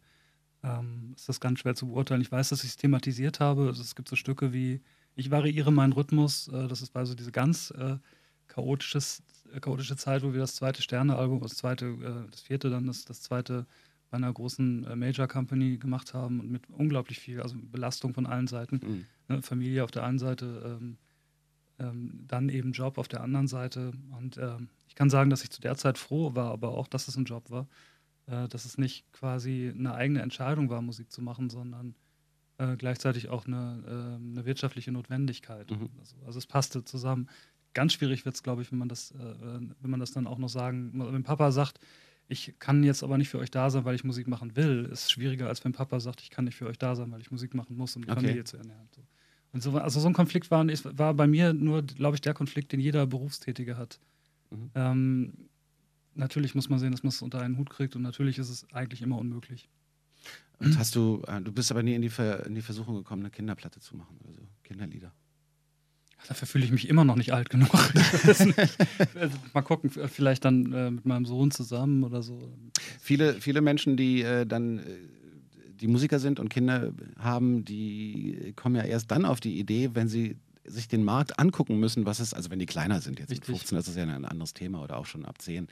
[0.63, 2.21] ähm, ist das ganz schwer zu beurteilen.
[2.21, 3.67] Ich weiß, dass ich es thematisiert habe.
[3.67, 4.81] Also es gibt so Stücke wie
[5.17, 6.49] Ich variiere meinen Rhythmus.
[6.49, 7.97] Äh, das ist also diese ganz äh,
[8.47, 12.87] chaotisches, äh, chaotische Zeit, wo wir das zweite Sterne-Album, das zweite, äh, das vierte dann,
[12.87, 13.67] das, das zweite
[14.11, 18.27] bei einer großen äh, Major Company gemacht haben und mit unglaublich viel, also Belastung von
[18.27, 18.81] allen Seiten.
[18.83, 19.07] Mhm.
[19.29, 20.99] Ne, Familie auf der einen Seite, ähm,
[21.79, 23.93] ähm, dann eben Job auf der anderen Seite.
[24.19, 27.09] Und ähm, ich kann sagen, dass ich zu der Zeit froh war, aber auch, dass
[27.09, 27.67] es ein Job war
[28.27, 31.95] äh, dass es nicht quasi eine eigene Entscheidung war, Musik zu machen, sondern
[32.59, 35.71] äh, gleichzeitig auch eine, äh, eine wirtschaftliche Notwendigkeit.
[35.71, 35.91] Mhm.
[35.99, 37.29] Also, also, es passte zusammen.
[37.75, 39.35] Ganz schwierig wird es, glaube ich, wenn man das, äh,
[39.81, 41.81] wenn man das dann auch noch sagen, wenn Papa sagt,
[42.27, 45.13] ich kann jetzt aber nicht für euch da sein, weil ich Musik machen will, ist
[45.13, 47.53] schwieriger, als wenn Papa sagt, ich kann nicht für euch da sein, weil ich Musik
[47.53, 48.21] machen muss, um die okay.
[48.21, 48.89] Familie zu ernähren.
[48.95, 49.03] So.
[49.63, 52.81] So, also so ein Konflikt war, war bei mir nur, glaube ich, der Konflikt, den
[52.81, 54.01] jeder Berufstätige hat.
[54.51, 54.71] Mhm.
[54.75, 55.33] Ähm,
[56.15, 58.67] natürlich muss man sehen, dass man es unter einen Hut kriegt und natürlich ist es
[58.73, 59.69] eigentlich immer unmöglich.
[60.59, 63.23] Und hast du, äh, du bist aber nie in die, Ver, in die Versuchung gekommen,
[63.23, 65.13] eine Kinderplatte zu machen, also Kinderlieder.
[66.29, 67.71] Dafür fühle ich mich immer noch nicht alt genug.
[69.53, 72.57] Mal gucken, vielleicht dann äh, mit meinem Sohn zusammen oder so.
[72.99, 74.83] Viele, viele Menschen, die äh, dann äh,
[75.81, 80.09] die Musiker sind und Kinder haben, die kommen ja erst dann auf die Idee, wenn
[80.09, 83.49] sie sich den Markt angucken müssen, was es, also wenn die kleiner sind, jetzt Richtig.
[83.49, 85.69] mit 15, das ist ja ein anderes Thema oder auch schon ab 10.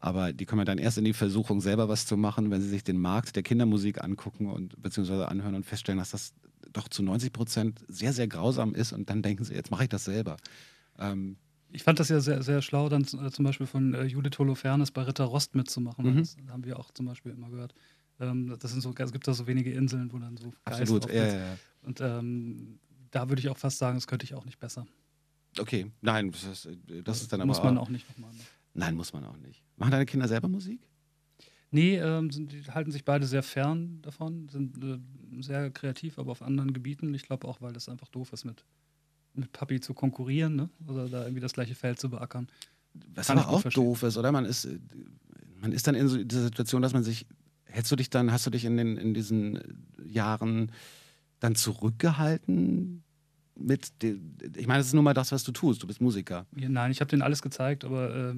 [0.00, 2.68] Aber die kommen ja dann erst in die Versuchung, selber was zu machen, wenn sie
[2.68, 6.32] sich den Markt der Kindermusik angucken und beziehungsweise anhören und feststellen, dass das
[6.72, 9.88] doch zu 90 Prozent sehr, sehr grausam ist und dann denken sie, jetzt mache ich
[9.88, 10.38] das selber.
[10.98, 11.36] Ähm,
[11.70, 14.90] ich fand das ja sehr, sehr schlau, dann äh, zum Beispiel von äh, Judith Holofernes
[14.90, 16.04] bei Ritter Rost mitzumachen.
[16.04, 16.18] Mhm.
[16.18, 17.74] Das haben wir auch zum Beispiel immer gehört.
[18.22, 21.12] Ähm, das sind so, es gibt da so wenige Inseln, wo dann so Geist Absolut,
[21.12, 21.56] ja, ja, ja.
[21.82, 22.78] Und ähm,
[23.10, 24.86] da würde ich auch fast sagen, das könnte ich auch nicht besser.
[25.58, 26.68] Okay, nein, das ist,
[27.04, 27.68] das ist dann muss aber.
[27.68, 28.30] Muss man auch nicht nochmal.
[28.74, 29.62] Nein, muss man auch nicht.
[29.76, 30.80] Machen deine Kinder selber Musik?
[31.70, 34.98] Nee, ähm, sind, die halten sich beide sehr fern davon, sind äh,
[35.42, 37.12] sehr kreativ, aber auf anderen Gebieten.
[37.14, 38.64] Ich glaube auch, weil das einfach doof ist, mit,
[39.34, 40.70] mit Papi zu konkurrieren ne?
[40.86, 42.46] oder da irgendwie das gleiche Feld zu beackern.
[43.14, 43.84] Was Kann aber auch verstehen.
[43.84, 44.32] doof ist, oder?
[44.32, 44.78] Man ist, äh,
[45.60, 47.26] man ist dann in so dieser Situation, dass man sich,
[47.72, 49.60] hättest du dich dann, hast du dich in, den, in diesen
[50.04, 50.72] Jahren
[51.40, 53.02] dann zurückgehalten
[53.54, 56.46] mit, ich meine, das ist nur mal das, was du tust, du bist Musiker.
[56.56, 58.34] Ja, nein, ich habe denen alles gezeigt, aber äh,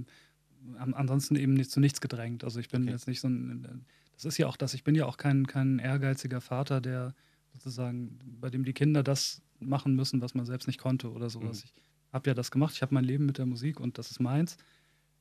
[0.77, 2.45] ansonsten eben nicht, zu nichts gedrängt.
[2.45, 2.93] Also ich bin okay.
[2.93, 5.79] jetzt nicht so ein, das ist ja auch das, ich bin ja auch kein, kein
[5.79, 7.15] ehrgeiziger Vater, der
[7.53, 11.65] sozusagen, bei dem die Kinder das machen müssen, was man selbst nicht konnte oder sowas.
[11.65, 11.71] Mhm.
[11.75, 14.21] Ich habe ja das gemacht, ich habe mein Leben mit der Musik und das ist
[14.21, 14.57] meins.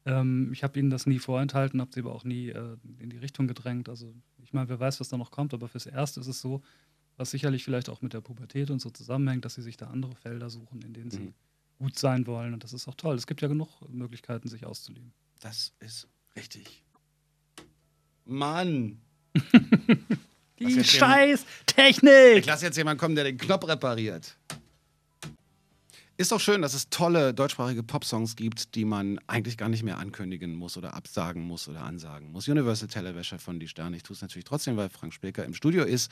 [0.06, 3.18] Ähm, ich habe ihnen das nie vorenthalten, habe sie aber auch nie äh, in die
[3.18, 3.89] Richtung gedrängt.
[3.89, 4.13] Also
[4.44, 6.62] ich meine, wer weiß, was da noch kommt, aber fürs Erste ist es so,
[7.18, 10.16] was sicherlich vielleicht auch mit der Pubertät und so zusammenhängt, dass sie sich da andere
[10.16, 11.34] Felder suchen, in denen sie mhm.
[11.80, 12.54] gut sein wollen.
[12.54, 13.16] Und das ist auch toll.
[13.16, 15.13] Es gibt ja genug Möglichkeiten, sich auszuleben.
[15.39, 16.84] Das ist richtig.
[18.26, 19.02] Mann!
[20.60, 22.38] Die scheiß Technik!
[22.38, 24.38] Ich lasse jetzt jemanden kommen, der den Knopf repariert.
[26.23, 29.97] Ist doch schön, dass es tolle deutschsprachige Popsongs gibt, die man eigentlich gar nicht mehr
[29.97, 32.47] ankündigen muss oder absagen muss oder ansagen muss.
[32.47, 33.97] Universal Telewäsche von Die Sterne.
[33.97, 36.09] Ich tue es natürlich trotzdem, weil Frank Spilker im Studio ist,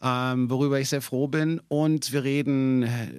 [0.00, 1.60] ähm, worüber ich sehr froh bin.
[1.68, 3.10] Und wir reden äh,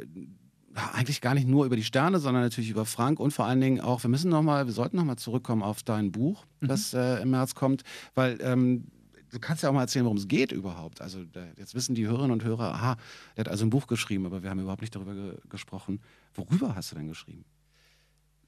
[0.93, 3.79] eigentlich gar nicht nur über die Sterne, sondern natürlich über Frank und vor allen Dingen
[3.79, 6.67] auch, wir müssen noch mal, wir sollten noch mal zurückkommen auf dein Buch, mhm.
[6.69, 7.83] das äh, im März kommt,
[8.15, 8.87] weil ähm,
[9.35, 11.01] du kannst ja auch mal erzählen, worum es geht überhaupt.
[11.01, 11.19] Also
[11.57, 12.97] jetzt wissen die Hörerinnen und Hörer, aha,
[13.35, 15.99] der hat also ein Buch geschrieben, aber wir haben überhaupt nicht darüber ge gesprochen.
[16.33, 17.45] Worüber hast du denn geschrieben?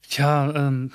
[0.02, 0.90] Tja, ähm,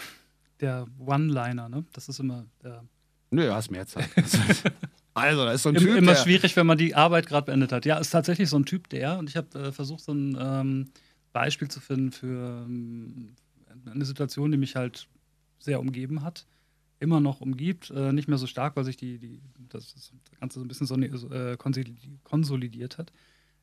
[0.59, 1.85] der One-Liner, ne?
[1.93, 2.83] Das ist immer der.
[3.31, 4.09] Nö, du hast mehr Zeit.
[5.13, 5.95] also, da ist so ein Typ.
[5.95, 7.85] Immer schwierig, wenn man die Arbeit gerade beendet hat.
[7.85, 10.37] Ja, ist tatsächlich so ein Typ, der, und ich habe äh, versucht, so ein.
[10.39, 10.89] Ähm,
[11.33, 13.35] Beispiel zu finden für ähm,
[13.91, 15.07] eine Situation, die mich halt
[15.59, 16.45] sehr umgeben hat,
[17.03, 20.59] immer noch umgibt, äh, nicht mehr so stark, weil sich die, die, das, das Ganze
[20.59, 20.95] so ein bisschen so,
[21.29, 21.57] äh,
[22.23, 23.11] konsolidiert hat.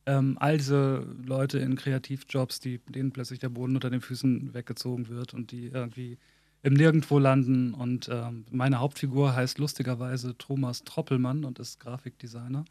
[0.06, 5.08] Ähm, all diese Leute in Kreativjobs, die, denen plötzlich der Boden unter den Füßen weggezogen
[5.08, 6.18] wird und die irgendwie
[6.62, 7.74] im Nirgendwo landen.
[7.74, 12.64] Und ähm, meine Hauptfigur heißt lustigerweise Thomas Troppelmann und ist Grafikdesigner.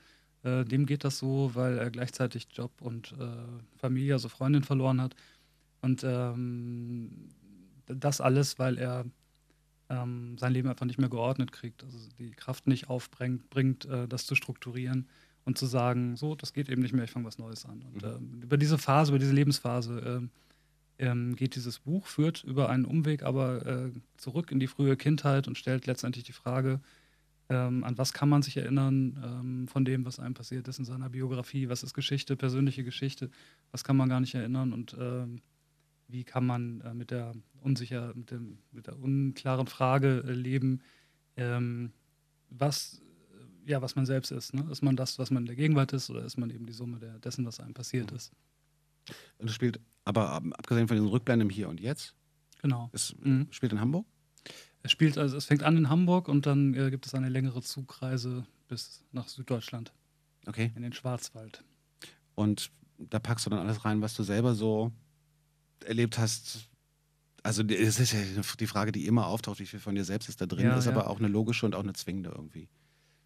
[0.43, 5.01] Äh, dem geht das so, weil er gleichzeitig Job und äh, Familie, also Freundin verloren
[5.01, 5.15] hat.
[5.82, 7.29] Und ähm,
[7.88, 9.05] das alles, weil er
[9.89, 11.84] ähm, sein Leben einfach nicht mehr geordnet kriegt.
[11.84, 15.08] Also die Kraft nicht aufbringt, bringt, äh, das zu strukturieren
[15.45, 17.82] und zu sagen, so, das geht eben nicht mehr, ich fange was Neues an.
[17.82, 18.43] Und mhm.
[18.43, 20.30] über diese Phase, über diese Lebensphase ähm,
[20.99, 25.47] ähm, geht dieses Buch, führt über einen Umweg aber äh, zurück in die frühe Kindheit
[25.47, 26.82] und stellt letztendlich die Frage,
[27.49, 30.86] ähm, an was kann man sich erinnern ähm, von dem, was einem passiert ist in
[30.86, 31.67] seiner Biografie?
[31.67, 33.32] Was ist Geschichte, persönliche Geschichte?
[33.71, 34.71] Was kann man gar nicht erinnern?
[34.71, 35.41] Und ähm,
[36.10, 40.82] wie kann man äh, mit der unsicher, mit, dem, mit der unklaren Frage äh, leben,
[41.38, 41.91] ähm,
[42.50, 43.02] was,
[43.65, 44.54] äh, ja, was man selbst ist?
[44.54, 44.67] Ne?
[44.72, 47.00] Ist man das, was man in der Gegenwart ist, oder ist man eben die Summe
[47.00, 48.32] der, dessen, was einem passiert ist?
[49.38, 52.15] Und das spielt aber abgesehen von diesen Rückblenden im Hier und Jetzt.
[52.62, 52.89] Genau.
[52.91, 53.48] Es mhm.
[53.52, 54.06] spielt in Hamburg?
[54.82, 57.62] Es spielt, also es fängt an in Hamburg und dann äh, gibt es eine längere
[57.62, 59.93] Zugreise bis nach Süddeutschland.
[60.48, 60.72] Okay.
[60.76, 61.63] In den Schwarzwald.
[62.36, 64.91] Und da packst du dann alles rein, was du selber so
[65.86, 66.70] erlebt hast.
[67.44, 68.20] Also es ist ja
[68.60, 70.86] die Frage, die immer auftaucht, wie viel von dir selbst ist da drin, ja, ist
[70.86, 70.92] ja.
[70.92, 72.68] aber auch eine logische und auch eine zwingende irgendwie.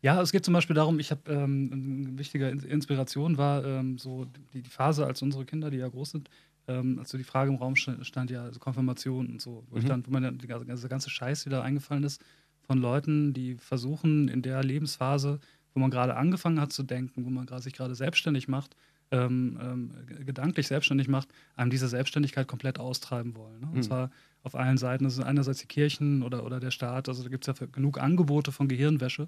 [0.01, 4.25] Ja, es geht zum Beispiel darum, ich habe ähm, eine wichtige Inspiration war ähm, so
[4.25, 6.29] die, die, Phase, als unsere Kinder, die ja groß sind,
[6.67, 9.81] ähm, also die Frage im Raum stand, ja also Konfirmation und so, wo, mhm.
[9.81, 12.21] ich dann, wo mir dann der ganze Scheiß wieder eingefallen ist
[12.61, 15.39] von Leuten, die versuchen, in der Lebensphase
[15.73, 18.75] wo man gerade angefangen hat zu denken, wo man gerade sich gerade selbstständig macht,
[19.13, 19.91] ähm, ähm,
[20.25, 23.61] gedanklich selbstständig macht, einem diese Selbstständigkeit komplett austreiben wollen.
[23.61, 23.67] Ne?
[23.67, 23.81] Und Mhm.
[23.83, 24.11] zwar
[24.43, 25.03] auf allen Seiten.
[25.05, 27.99] Das sind einerseits die Kirchen oder, oder der Staat, also da gibt es ja genug
[28.01, 29.27] Angebote von Gehirnwäsche.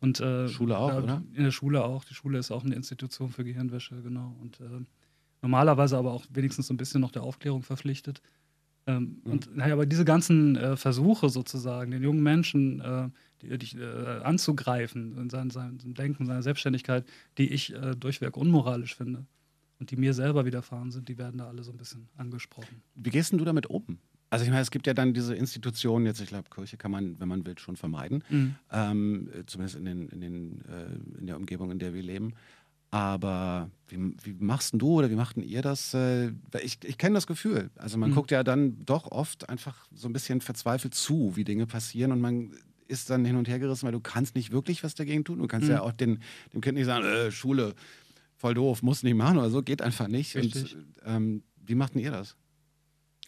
[0.00, 1.22] Und, äh, Schule auch, da- oder?
[1.34, 2.04] In der Schule auch.
[2.04, 4.34] Die Schule ist auch eine Institution für Gehirnwäsche, genau.
[4.42, 4.64] Und äh,
[5.42, 8.20] normalerweise aber auch wenigstens so ein bisschen noch der Aufklärung verpflichtet.
[8.86, 9.32] Ähm, Mhm.
[9.32, 12.80] Und naja, aber diese ganzen äh, Versuche sozusagen, den jungen Menschen
[13.42, 17.04] die, äh, anzugreifen in seinem, seinem Denken, seiner Selbstständigkeit,
[17.38, 19.26] die ich äh, durchweg unmoralisch finde
[19.78, 22.82] und die mir selber widerfahren sind, die werden da alle so ein bisschen angesprochen.
[22.94, 23.98] Wie gehst denn du damit um?
[24.30, 27.20] Also ich meine, es gibt ja dann diese Institutionen, jetzt ich glaube, Kirche kann man,
[27.20, 28.24] wenn man will, schon vermeiden.
[28.72, 32.34] Ähm, äh, zumindest in, den, in, den, äh, in der Umgebung, in der wir leben.
[32.90, 35.92] Aber wie, wie machst denn du oder wie macht denn ihr das?
[35.94, 37.70] Äh, ich ich kenne das Gefühl.
[37.76, 38.14] Also man Mhm.
[38.14, 42.20] guckt ja dann doch oft einfach so ein bisschen verzweifelt zu, wie Dinge passieren und
[42.20, 42.52] man
[42.88, 45.38] ist dann hin und her gerissen, weil du kannst nicht wirklich was dagegen tun.
[45.38, 45.74] Du kannst Mhm.
[45.74, 46.20] ja auch den,
[46.52, 47.74] dem Kind nicht sagen, äh, Schule,
[48.36, 50.36] voll doof, muss nicht machen oder so, geht einfach nicht.
[50.36, 52.36] Und ähm, wie macht denn ihr das?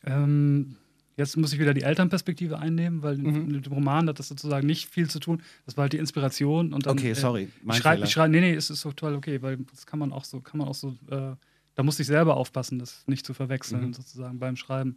[0.04, 0.76] Ähm,
[1.16, 3.46] jetzt muss ich wieder die Elternperspektive einnehmen, weil Mhm.
[3.48, 5.42] mit dem Roman hat das sozusagen nicht viel zu tun.
[5.66, 6.98] Das war halt die Inspiration und dann.
[6.98, 7.48] Okay, äh, sorry.
[7.58, 10.12] Ich mein schreibe, ich schreibe, nee, nee, es ist total okay, weil das kann man
[10.12, 11.34] auch so, kann man auch so, äh,
[11.74, 13.94] da muss ich selber aufpassen, das nicht zu verwechseln, Mhm.
[13.94, 14.96] sozusagen beim Schreiben.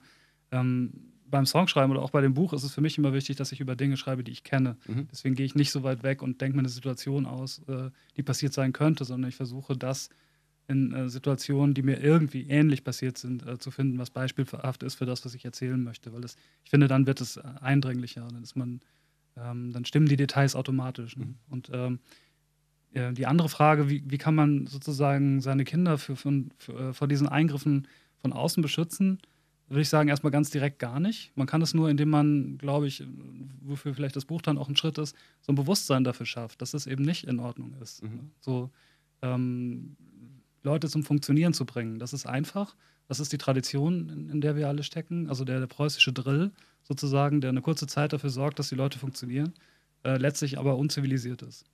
[0.51, 0.91] Ähm,
[1.31, 3.59] beim Songschreiben oder auch bei dem Buch ist es für mich immer wichtig, dass ich
[3.59, 4.77] über Dinge schreibe, die ich kenne.
[4.87, 5.07] Mhm.
[5.11, 8.23] Deswegen gehe ich nicht so weit weg und denke mir eine Situation aus, äh, die
[8.23, 10.09] passiert sein könnte, sondern ich versuche das
[10.67, 14.95] in äh, Situationen, die mir irgendwie ähnlich passiert sind, äh, zu finden, was beispielhaft ist
[14.95, 16.13] für das, was ich erzählen möchte.
[16.13, 18.81] Weil das, ich finde, dann wird es äh, eindringlicher, dann ist man,
[19.37, 21.17] ähm, dann stimmen die Details automatisch.
[21.17, 21.25] Ne?
[21.25, 21.35] Mhm.
[21.49, 21.99] Und ähm,
[22.93, 27.07] die andere Frage, wie, wie kann man sozusagen seine Kinder für, für, für, äh, vor
[27.07, 29.19] diesen Eingriffen von außen beschützen,
[29.71, 31.31] würde ich sagen, erstmal ganz direkt gar nicht.
[31.35, 33.03] Man kann es nur, indem man, glaube ich,
[33.61, 36.73] wofür vielleicht das Buch dann auch ein Schritt ist, so ein Bewusstsein dafür schafft, dass
[36.73, 38.03] es eben nicht in Ordnung ist.
[38.03, 38.31] Mhm.
[38.41, 38.69] So
[39.21, 39.95] ähm,
[40.63, 41.99] Leute zum Funktionieren zu bringen.
[41.99, 42.75] Das ist einfach.
[43.07, 45.29] Das ist die Tradition, in, in der wir alle stecken.
[45.29, 46.51] Also der, der preußische Drill
[46.83, 49.53] sozusagen, der eine kurze Zeit dafür sorgt, dass die Leute funktionieren,
[50.03, 51.65] äh, letztlich aber unzivilisiert ist.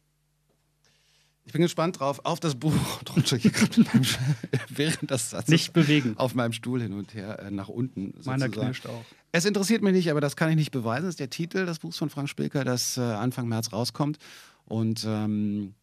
[1.48, 2.74] Ich bin gespannt drauf, auf das Buch.
[3.26, 3.86] Stehe ich gerade
[4.70, 6.16] während des Satzes Nicht bewegen.
[6.18, 8.14] auf meinem Stuhl hin und her äh, nach unten.
[8.26, 9.06] Meiner knirscht auch.
[9.32, 11.06] Es interessiert mich nicht, aber das kann ich nicht beweisen.
[11.06, 14.18] Das ist der Titel des Buchs von Frank Spilker, das äh, Anfang März rauskommt.
[14.66, 15.74] Und ähm,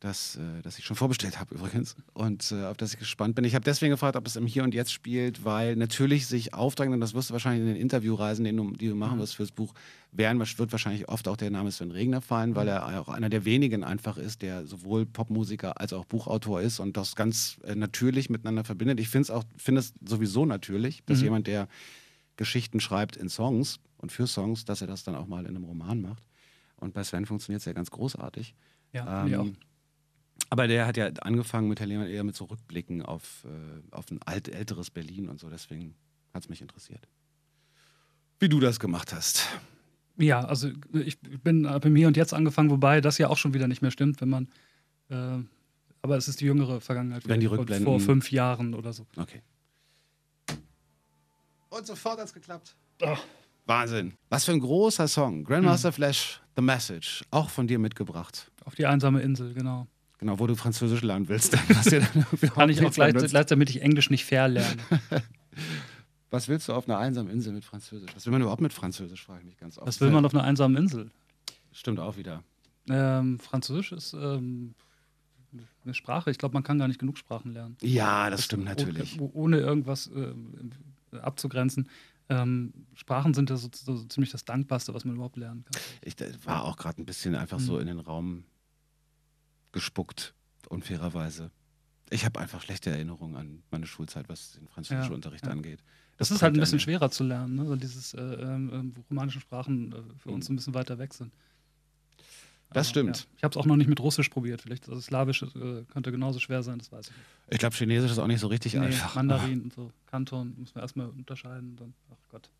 [0.00, 3.44] das, äh, das ich schon vorbestellt habe übrigens und äh, auf das ich gespannt bin.
[3.44, 6.92] Ich habe deswegen gefragt, ob es im Hier und Jetzt spielt, weil natürlich sich aufdrängt,
[6.94, 9.20] und das wirst du wahrscheinlich in den Interviewreisen, den du, die du machen Mhm.
[9.22, 9.74] wirst fürs Buch,
[10.12, 13.44] werden, wird wahrscheinlich oft auch der Name Sven Regner fallen, weil er auch einer der
[13.44, 18.30] wenigen einfach ist, der sowohl Popmusiker als auch Buchautor ist und das ganz äh, natürlich
[18.30, 18.98] miteinander verbindet.
[19.00, 21.24] Ich finde es auch, finde es sowieso natürlich, dass Mhm.
[21.24, 21.68] jemand, der
[22.36, 25.64] Geschichten schreibt in Songs und für Songs, dass er das dann auch mal in einem
[25.64, 26.22] Roman macht.
[26.76, 28.54] Und bei Sven funktioniert es ja ganz großartig.
[28.92, 29.46] Ja, ich auch.
[30.50, 34.10] Aber der hat ja angefangen mit Herr Lehmann eher mit so Rückblicken auf, äh, auf
[34.10, 35.48] ein alt, älteres Berlin und so.
[35.48, 35.94] Deswegen
[36.34, 37.06] hat es mich interessiert.
[38.40, 39.46] Wie du das gemacht hast.
[40.16, 43.54] Ja, also ich bin ab im Hier und Jetzt angefangen, wobei das ja auch schon
[43.54, 44.48] wieder nicht mehr stimmt, wenn man.
[45.08, 45.38] Äh,
[46.02, 47.26] aber es ist die jüngere Vergangenheit.
[47.28, 49.06] Wenn die vor- Rückblenden- Vor fünf Jahren oder so.
[49.16, 49.42] Okay.
[51.68, 52.74] Und sofort hat es geklappt.
[53.02, 53.22] Ach.
[53.66, 54.14] Wahnsinn.
[54.30, 55.44] Was für ein großer Song.
[55.44, 57.22] Grandmaster Flash, The Message.
[57.30, 58.50] Auch von dir mitgebracht.
[58.64, 59.86] Auf die einsame Insel, genau.
[60.20, 61.54] Genau, wo du Französisch lernen willst.
[61.74, 64.76] Was, dir dann Kann ich auch gleich, gleich, damit ich Englisch nicht verlerne.
[66.30, 68.10] Was willst du auf einer einsamen Insel mit Französisch?
[68.14, 69.86] Was will man überhaupt mit Französisch, frage ich mich ganz oft.
[69.88, 71.10] Was will man auf einer einsamen Insel?
[71.72, 72.44] Stimmt auch wieder.
[72.88, 74.74] Ähm, Französisch ist ähm,
[75.84, 76.30] eine Sprache.
[76.30, 77.76] Ich glaube, man kann gar nicht genug Sprachen lernen.
[77.82, 79.18] Ja, das stimmt natürlich.
[79.20, 80.32] Oh- Ohne irgendwas äh,
[81.18, 81.88] abzugrenzen.
[82.28, 85.82] Ähm, Sprachen sind ja so, so, so ziemlich das Dankbarste, was man überhaupt lernen kann.
[86.02, 86.14] Ich
[86.46, 87.80] war auch gerade ein bisschen einfach so Mhm.
[87.80, 88.44] in den Raum
[89.72, 90.34] gespuckt,
[90.68, 91.50] unfairerweise.
[92.10, 95.52] Ich habe einfach schlechte Erinnerungen an meine Schulzeit, was den französischen Ja, Unterricht ja.
[95.52, 95.80] angeht.
[96.16, 97.68] Das, ist halt ein bisschen schwerer zu lernen, ne?
[97.68, 101.32] weil dieses äh, ähm, romanischen Sprachen äh, für uns ein bisschen weiter weg sind.
[102.72, 103.16] Das Aber, stimmt.
[103.16, 103.24] Ja.
[103.38, 104.62] Ich habe es auch noch nicht mit Russisch probiert.
[104.62, 107.26] Vielleicht also Slawisch äh, könnte genauso schwer sein, das weiß ich nicht.
[107.48, 109.14] Ich glaube, Chinesisch ist auch nicht so richtig Nee, einfach.
[109.14, 111.76] Mandarin und so, Kanton, muss man erstmal unterscheiden.
[111.76, 112.50] Dann, ach Gott.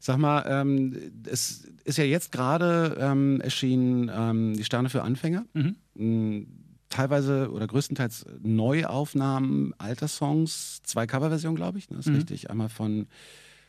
[0.00, 5.44] Sag mal, ähm, es ist ja jetzt gerade ähm, erschienen ähm, Die Sterne für Anfänger.
[5.54, 5.76] Mhm.
[5.94, 6.42] Mm,
[6.90, 11.98] Teilweise oder größtenteils Neuaufnahmen alter Songs, zwei Coverversionen, glaube ich, ne?
[11.98, 12.14] ist Mhm.
[12.14, 12.50] richtig.
[12.50, 13.06] Einmal von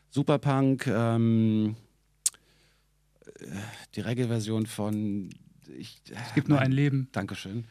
[0.10, 1.76] Superpunk, ähm,
[3.26, 3.46] äh,
[3.96, 5.30] die Reggae-Version von
[5.78, 7.10] ich, Es gibt nur ein Leben.
[7.12, 7.66] Dankeschön.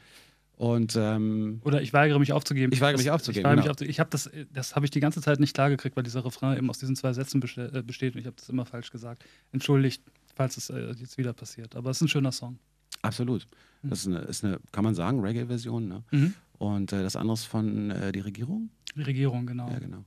[0.58, 2.72] Und ähm, Oder ich weigere mich aufzugeben.
[2.72, 3.74] Ich weigere mich Das- aufzugeben, Ich, weigere mich genau.
[3.74, 6.24] aufzu- ich habe das, das habe ich die ganze Zeit nicht klar gekriegt, weil dieser
[6.24, 9.24] Refrain eben aus diesen zwei Sätzen äh, besteht und ich habe das immer falsch gesagt.
[9.52, 10.02] Entschuldigt,
[10.34, 11.76] falls es äh, jetzt wieder passiert.
[11.76, 12.58] Aber es ist ein schöner Song.
[13.02, 13.46] Absolut.
[13.84, 15.86] Das ist eine, ist eine kann man sagen, Reggae-Version.
[15.86, 16.02] Ne?
[16.10, 16.34] Mhm.
[16.58, 18.70] Und äh, das andere ist von äh, die Regierung?
[18.96, 19.70] Die Regierung, genau.
[19.70, 20.04] Ja, genau.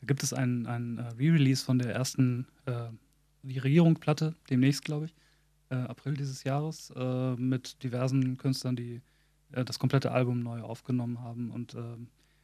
[0.00, 2.88] Da gibt es ein, ein äh, Re-Release von der ersten äh,
[3.42, 5.14] Die Regierung-Platte, demnächst, glaube ich,
[5.70, 6.92] April dieses Jahres,
[7.36, 9.00] mit diversen Künstlern, die
[9.54, 11.50] äh, das komplette Album neu aufgenommen haben.
[11.50, 11.78] Und äh,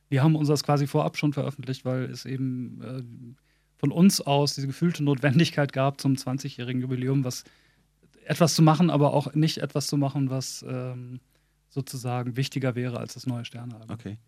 [0.09, 3.37] wir haben unseres quasi vorab schon veröffentlicht, weil es eben äh,
[3.79, 7.45] von uns aus diese gefühlte Notwendigkeit gab, zum 20-jährigen Jubiläum was
[8.27, 11.21] etwas zu machen, aber auch nicht etwas zu machen, was ähm,
[11.69, 13.91] sozusagen wichtiger wäre als das neue Sternealbum.
[13.91, 14.19] Okay.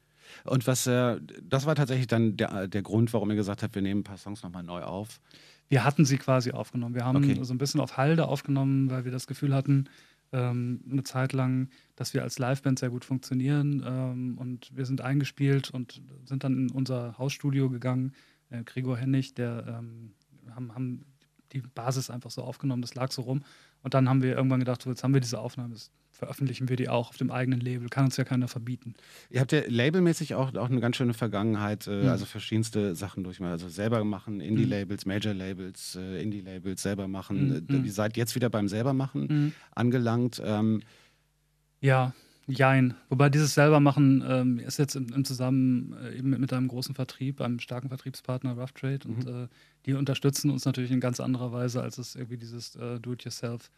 [0.44, 3.82] Und was, äh, das war tatsächlich dann der, der Grund, warum ihr gesagt habt, wir
[3.82, 5.20] nehmen ein paar Songs nochmal neu auf.
[5.68, 6.94] Wir hatten sie quasi aufgenommen.
[6.94, 7.38] Wir haben Okay.
[7.42, 9.88] so ein bisschen auf Halde aufgenommen, weil wir das Gefühl hatten,
[10.32, 13.82] ähm, eine Zeit lang, dass wir als Liveband sehr gut funktionieren.
[13.86, 18.12] Ähm, und wir sind eingespielt und sind dann in unser Hausstudio gegangen.
[18.50, 20.12] Äh, Gregor Hennig, der ähm,
[20.54, 21.04] haben, haben
[21.52, 23.42] die Basis einfach so aufgenommen, das lag so rum.
[23.82, 26.76] Und dann haben wir irgendwann gedacht, so, jetzt haben wir diese Aufnahme, jetzt veröffentlichen wir
[26.76, 27.88] die auch auf dem eigenen Label.
[27.88, 28.94] Kann uns ja keiner verbieten.
[29.28, 32.08] Ihr habt ja labelmäßig auch, auch eine ganz schöne Vergangenheit, äh, Mhm.
[32.10, 33.50] also verschiedenste Sachen durchmachen.
[33.52, 37.64] Also selber machen, Indie-Labels, Major-Labels, äh, Indie-Labels selber machen.
[37.68, 37.84] Mhm.
[37.84, 39.52] Ihr seid jetzt wieder beim selber machen Mhm.
[39.74, 40.40] angelangt.
[40.44, 40.82] Ähm,
[41.80, 42.14] Ja,
[42.46, 42.94] jein.
[43.08, 46.94] Wobei dieses selbermachen ähm, ist jetzt im, im Zusammen äh, eben mit, mit einem großen
[46.94, 49.48] Vertrieb, einem starken Vertriebspartner Rough Trade und äh,
[49.86, 53.70] die unterstützen uns natürlich in ganz anderer Weise, als es irgendwie dieses äh, Do-it-yourself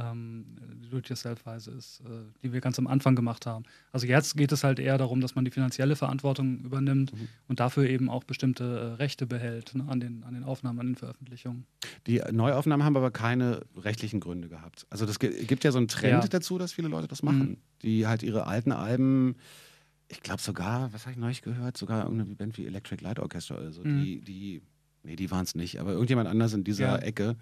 [0.00, 0.46] ähm,
[0.90, 2.04] Do-it-yourself-Weise ist, äh,
[2.42, 3.64] die wir ganz am Anfang gemacht haben.
[3.92, 7.12] Also jetzt geht es halt eher darum, dass man die finanzielle Verantwortung übernimmt
[7.48, 10.86] und dafür eben auch bestimmte äh, Rechte behält ne, an, den, an den Aufnahmen, an
[10.86, 11.64] den Veröffentlichungen.
[12.06, 14.86] die Neuaufnahmen haben aber keine rechtlichen Gründe gehabt.
[14.90, 16.28] Also das gi- gibt ja so einen Trend Ja.
[16.28, 17.50] dazu, dass viele Leute das machen.
[17.50, 17.56] Mhm.
[17.82, 19.36] Die halt ihre alten Alben,
[20.08, 23.56] ich glaube sogar, was habe ich neulich gehört, sogar irgendeine Band wie Electric Light Orchestra
[23.56, 24.02] oder so, Mhm.
[24.02, 24.62] die, die,
[25.02, 26.96] nee, die waren es nicht, aber irgendjemand anders in dieser Ja.
[26.98, 27.36] Ecke.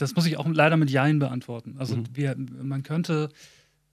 [0.00, 1.76] Das muss ich auch leider mit Jein beantworten.
[1.78, 2.04] Also Mhm.
[2.12, 3.28] wir, man könnte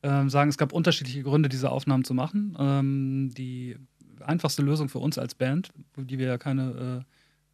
[0.04, 2.56] ähm, sagen, es gab unterschiedliche Gründe, diese Aufnahmen zu machen.
[2.60, 3.76] Ähm, die
[4.22, 7.04] einfachste Lösung für uns als Band, die wir ja keine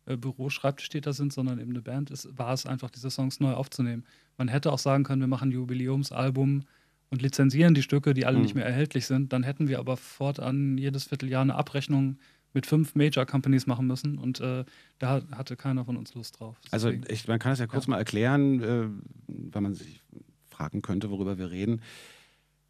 [0.08, 3.54] äh, äh, Büroschreibtischtäter sind, sondern eben eine Band ist, war es einfach, diese Songs neu
[3.54, 4.04] aufzunehmen.
[4.38, 6.64] Man hätte auch sagen können, wir machen ein Jubiläumsalbum
[7.10, 8.44] und lizenzieren die Stücke, die alle Mhm.
[8.44, 9.32] nicht mehr erhältlich sind.
[9.34, 12.18] Dann hätten wir aber fortan jedes Vierteljahr eine Abrechnung
[12.56, 14.66] mit fünf Major Companies machen müssen und äh,
[15.00, 16.56] da hatte keiner von uns Lust drauf.
[16.72, 18.88] Also Deswegen- ich, man kann es ja kurz mal erklären, äh,
[19.28, 20.02] weil man sich
[20.50, 21.82] fragen könnte, worüber wir reden.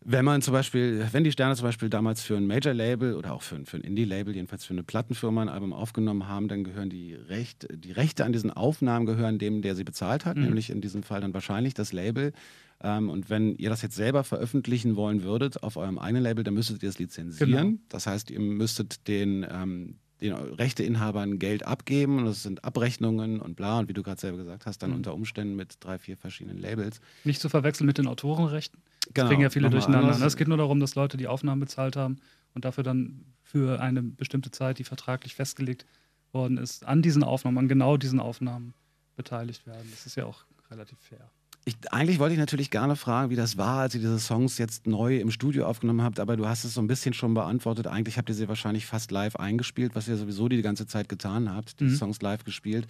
[0.08, 3.42] Wenn man zum Beispiel, wenn die Sterne zum Beispiel damals für ein Major-Label oder auch
[3.42, 6.92] für ein, für ein Indie-Label, jedenfalls für eine Plattenfirma ein Album aufgenommen haben, dann gehören
[6.92, 10.44] die, Recht, die Rechte an diesen Aufnahmen gehören dem, der sie bezahlt hat, Mhm.
[10.44, 12.34] nämlich in diesem Fall dann wahrscheinlich das Label.
[12.82, 16.54] Ähm, und wenn ihr das jetzt selber veröffentlichen wollen würdet auf eurem eigenen Label, dann
[16.54, 17.52] müsstet ihr es lizenzieren.
[17.52, 17.78] Genau.
[17.90, 23.56] Das heißt, ihr müsstet den, ähm, den Rechteinhabern Geld abgeben und das sind Abrechnungen und
[23.56, 23.80] bla.
[23.80, 24.96] Und wie du gerade selber gesagt hast, dann Mhm.
[24.98, 27.00] unter Umständen mit drei, vier verschiedenen Labels.
[27.24, 28.80] Nicht zu verwechseln mit den Autorenrechten.
[29.06, 30.08] Das Genau, kriegen ja viele durcheinander.
[30.08, 30.20] anders.
[30.20, 30.26] ne?
[30.26, 32.18] Es geht nur darum, dass Leute die Aufnahmen bezahlt haben
[32.54, 35.86] und dafür dann für eine bestimmte Zeit, die vertraglich festgelegt
[36.32, 38.74] worden ist, an diesen Aufnahmen, an genau diesen Aufnahmen
[39.16, 39.88] beteiligt werden.
[39.92, 41.30] Das ist ja auch relativ fair.
[41.68, 44.86] Ich, eigentlich wollte ich natürlich gerne fragen, wie das war, als ihr diese Songs jetzt
[44.86, 47.88] neu im Studio aufgenommen habt, aber du hast es so ein bisschen schon beantwortet.
[47.88, 51.52] Eigentlich habt ihr sie wahrscheinlich fast live eingespielt, was ihr sowieso die ganze Zeit getan
[51.52, 51.96] habt, die Mhm.
[51.96, 52.86] Songs live gespielt.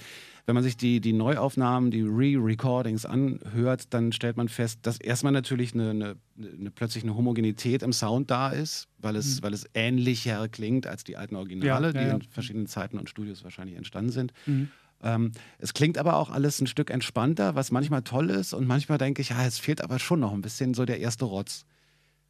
[0.45, 5.31] Wenn man sich die, die Neuaufnahmen, die Re-Recordings anhört, dann stellt man fest, dass erstmal
[5.31, 9.43] natürlich eine, eine, eine, plötzlich eine Homogenität im Sound da ist, weil es, Mhm.
[9.45, 12.15] weil es ähnlicher klingt als die alten Originale, Ja, ja, die ja.
[12.15, 14.33] in verschiedenen Zeiten und Studios wahrscheinlich entstanden sind.
[14.45, 14.67] Mhm.
[15.03, 18.53] Ähm, es klingt aber auch alles ein Stück entspannter, was manchmal toll ist.
[18.53, 21.25] Und manchmal denke ich, ja, es fehlt aber schon noch ein bisschen so der erste
[21.25, 21.65] Rotz.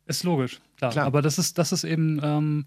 [0.06, 0.92] Ist logisch, klar.
[0.92, 1.06] Klar.
[1.06, 2.66] Aber das ist, das ist eben ähm,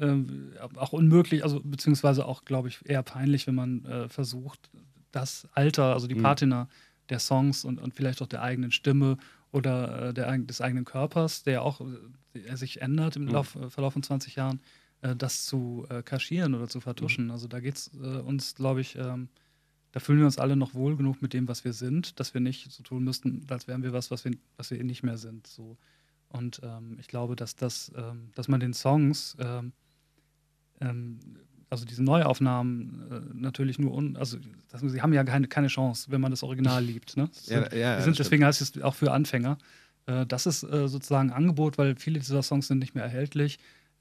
[0.00, 4.70] ähm, auch unmöglich, also beziehungsweise auch, glaube ich, eher peinlich, wenn man äh, versucht,
[5.12, 6.22] das Alter, also die Mhm.
[6.22, 6.68] Patina
[7.08, 9.16] der Songs und, und vielleicht auch der eigenen Stimme
[9.52, 11.80] oder äh, der, des eigenen Körpers, der auch
[12.34, 13.30] äh, sich ändert im Mhm.
[13.30, 14.60] Lauf, äh, Verlauf von 20 Jahren, äh,
[15.14, 17.30] das zu äh, kaschieren oder zu vertuschen.
[17.30, 19.28] Also da geht es äh, uns, glaube ich, ähm,
[19.92, 22.40] da fühlen wir uns alle noch wohl genug mit dem, was wir sind, dass wir
[22.40, 25.46] nicht so tun müssten, als wären wir was, was wir, was wir nicht mehr sind.
[25.46, 25.76] So.
[26.28, 29.72] Und ähm, ich glaube, dass das, ähm, dass man den Songs, ähm,
[30.80, 31.18] ähm,
[31.70, 34.38] also diese Neuaufnahmen äh, natürlich nur, un also
[34.68, 37.16] dass, sie haben ja keine, keine Chance, wenn man das Original liebt.
[37.16, 37.30] Ne?
[37.46, 39.58] Ja, ja, wir ja, sind, deswegen heißt es auch für Anfänger.
[40.06, 43.58] Äh, das ist äh, sozusagen ein Angebot, weil viele dieser Songs sind nicht mehr erhältlich.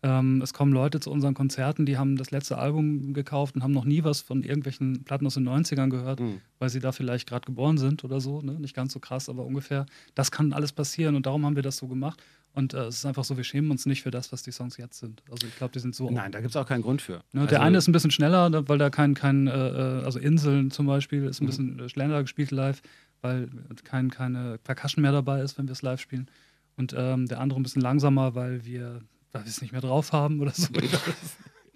[0.07, 3.71] Ähm, es kommen Leute zu unseren Konzerten, die haben das letzte Album gekauft und haben
[3.71, 6.41] noch nie was von irgendwelchen Platten aus den 90ern gehört, Mhm.
[6.59, 8.39] weil sie da vielleicht gerade geboren sind oder so.
[8.41, 8.51] Ne?
[8.59, 9.87] Nicht ganz so krass, aber ungefähr.
[10.13, 12.21] Das kann alles passieren und darum haben wir das so gemacht.
[12.53, 14.77] Und äh, es ist einfach so, wir schämen uns nicht für das, was die Songs
[14.77, 15.23] jetzt sind.
[15.31, 16.09] Also ich glaube, die sind so.
[16.11, 17.21] Nein, da gibt es auch keinen Grund für.
[17.33, 19.51] Ne, Also- der eine ist ein bisschen schneller, ne, weil da kein, kein äh,
[20.01, 21.47] äh, also Inseln zum Beispiel ist ein Mhm.
[21.47, 22.81] bisschen äh, schneller gespielt live,
[23.21, 23.49] weil
[23.83, 26.27] kein, keine Percussion mehr dabei ist, wenn wir es live spielen.
[26.77, 29.01] Und ähm, der andere ein bisschen langsamer, weil wir,
[29.35, 30.69] weil wir es nicht mehr drauf haben oder so.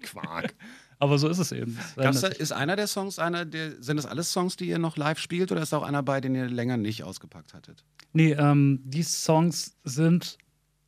[0.02, 0.54] Quark.
[0.98, 1.78] Aber so ist es eben.
[1.96, 4.96] Gab's da, ist einer der Songs, einer der, sind das alles Songs, die ihr noch
[4.96, 7.84] live spielt oder ist da auch einer bei, den ihr länger nicht ausgepackt hattet?
[8.12, 10.36] Nee, ähm, die Songs sind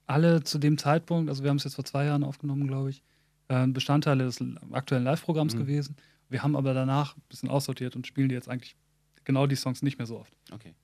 [0.07, 3.03] alle zu dem Zeitpunkt, also wir haben es jetzt vor zwei Jahren aufgenommen, glaube ich,
[3.49, 4.39] äh, Bestandteile des
[4.71, 5.61] aktuellen Live-Programms mhm.
[5.61, 5.97] gewesen.
[6.29, 8.77] Wir haben aber danach ein bisschen aussortiert und spielen die jetzt eigentlich
[9.25, 10.37] genau die Songs nicht mehr so oft.
[10.51, 10.75] Okay.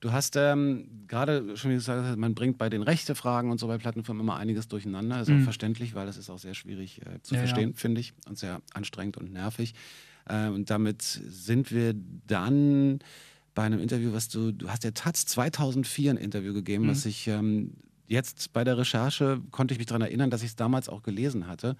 [0.00, 4.20] Du hast ähm, gerade schon gesagt, man bringt bei den Rechtefragen und so bei Plattenfirmen
[4.20, 5.20] immer einiges durcheinander.
[5.20, 5.40] Ist mhm.
[5.40, 7.76] auch verständlich, weil das ist auch sehr schwierig äh, zu ja, verstehen, ja.
[7.76, 9.74] finde ich, und sehr anstrengend und nervig.
[10.28, 11.94] Äh, und damit sind wir
[12.26, 13.00] dann
[13.54, 16.90] bei einem Interview, was du, du hast der Taz 2004 ein Interview gegeben, mhm.
[16.90, 17.74] was ich ähm,
[18.06, 21.46] jetzt bei der Recherche konnte ich mich daran erinnern, dass ich es damals auch gelesen
[21.46, 21.76] hatte,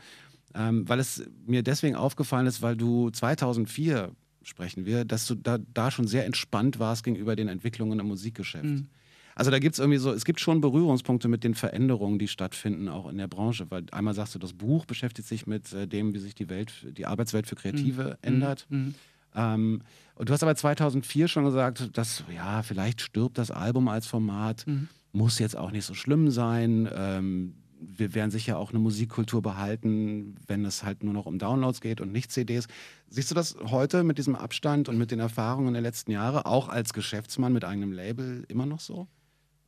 [0.54, 4.10] ähm, weil es mir deswegen aufgefallen ist, weil du 2004
[4.44, 8.64] sprechen wir, dass du da, da schon sehr entspannt warst gegenüber den Entwicklungen im Musikgeschäft.
[8.64, 8.86] Mhm.
[9.34, 12.88] Also da gibt es irgendwie so, es gibt schon Berührungspunkte mit den Veränderungen, die stattfinden,
[12.88, 13.70] auch in der Branche.
[13.70, 16.72] Weil einmal sagst du, das Buch beschäftigt sich mit äh, dem, wie sich die Welt,
[16.96, 18.28] die Arbeitswelt für Kreative mhm.
[18.28, 18.66] ändert.
[18.68, 18.94] Mhm.
[19.34, 19.82] Ähm,
[20.14, 24.66] und du hast aber 2004 schon gesagt, dass ja, vielleicht stirbt das Album als Format,
[24.66, 24.88] mhm.
[25.12, 26.88] muss jetzt auch nicht so schlimm sein.
[26.94, 31.80] Ähm, wir werden sicher auch eine Musikkultur behalten, wenn es halt nur noch um Downloads
[31.80, 32.68] geht und nicht CDs.
[33.08, 36.68] Siehst du das heute mit diesem Abstand und mit den Erfahrungen der letzten Jahre, auch
[36.68, 39.08] als Geschäftsmann mit eigenem Label, immer noch so?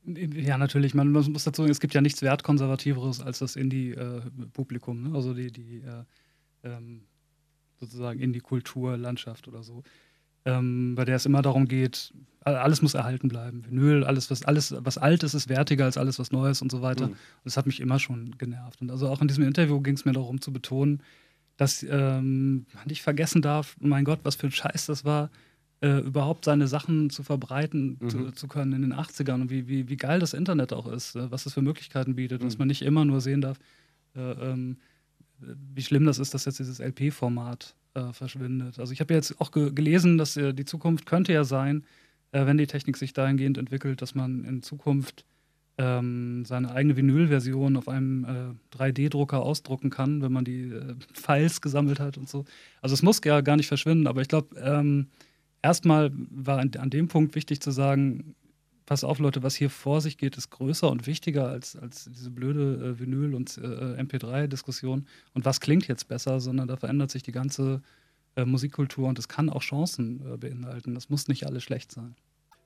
[0.06, 0.94] Ja, natürlich.
[0.94, 5.14] Man muss dazu sagen, es gibt ja nichts Wertkonservativeres als das Indie-Publikum, ne?
[5.14, 6.04] also die, die äh,
[6.62, 7.06] ähm,
[7.80, 9.82] sozusagen Indie-Kultur, Landschaft oder so
[10.44, 12.12] ähm, bei der es immer darum geht,
[12.44, 13.64] alles muss erhalten bleiben.
[13.64, 16.70] Vinyl, alles was, alles, was alt ist, ist wertiger als alles, was neu ist und
[16.70, 17.06] so weiter.
[17.06, 17.12] Mhm.
[17.12, 18.82] Und das hat mich immer schon genervt.
[18.82, 21.02] Und also auch in diesem Interview ging es mir darum zu betonen,
[21.56, 25.30] dass ähm, man nicht vergessen darf, mein Gott, was für ein Scheiß das war,
[25.80, 28.08] äh, überhaupt seine Sachen zu verbreiten mhm.
[28.10, 31.16] zu, zu, können in den 80ern und wie, wie, wie geil das Internet auch ist,
[31.16, 32.46] äh, was es für Möglichkeiten bietet, mhm.
[32.46, 33.58] dass man nicht immer nur sehen darf,
[34.16, 34.76] äh, ähm,
[35.38, 38.78] wie schlimm das ist, dass jetzt dieses LP-Format äh, verschwindet.
[38.78, 41.84] Also ich habe jetzt auch ge gelesen, dass äh, die Zukunft könnte ja sein,
[42.32, 45.24] äh, wenn die Technik sich dahingehend entwickelt, dass man in Zukunft
[45.76, 51.60] ähm, seine eigene Vinylversion auf einem äh, 3D-Drucker ausdrucken kann, wenn man die äh, Files
[51.60, 52.44] gesammelt hat und so.
[52.80, 55.08] Also es muss ja gar nicht verschwinden, aber ich glaube, ähm,
[55.62, 58.34] erstmal war an, an dem Punkt wichtig zu sagen,
[58.86, 62.30] pass auf, Leute, was hier vor sich geht, ist größer und wichtiger als, als diese
[62.30, 65.06] blöde äh, Vinyl- und äh, MP3-Diskussion.
[65.32, 67.82] Und was klingt jetzt besser, sondern da verändert sich die ganze
[68.36, 70.94] äh, Musikkultur und es kann auch Chancen äh, beinhalten.
[70.94, 72.14] Das muss nicht alles schlecht sein.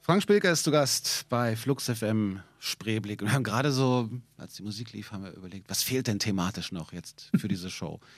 [0.01, 3.21] Frank Spilker ist zu Gast bei Flux FM Spreeblick.
[3.21, 4.09] Und wir haben gerade so,
[4.39, 7.71] als die Musik lief, haben wir überlegt, was fehlt denn thematisch noch jetzt für diese
[7.71, 8.01] Show?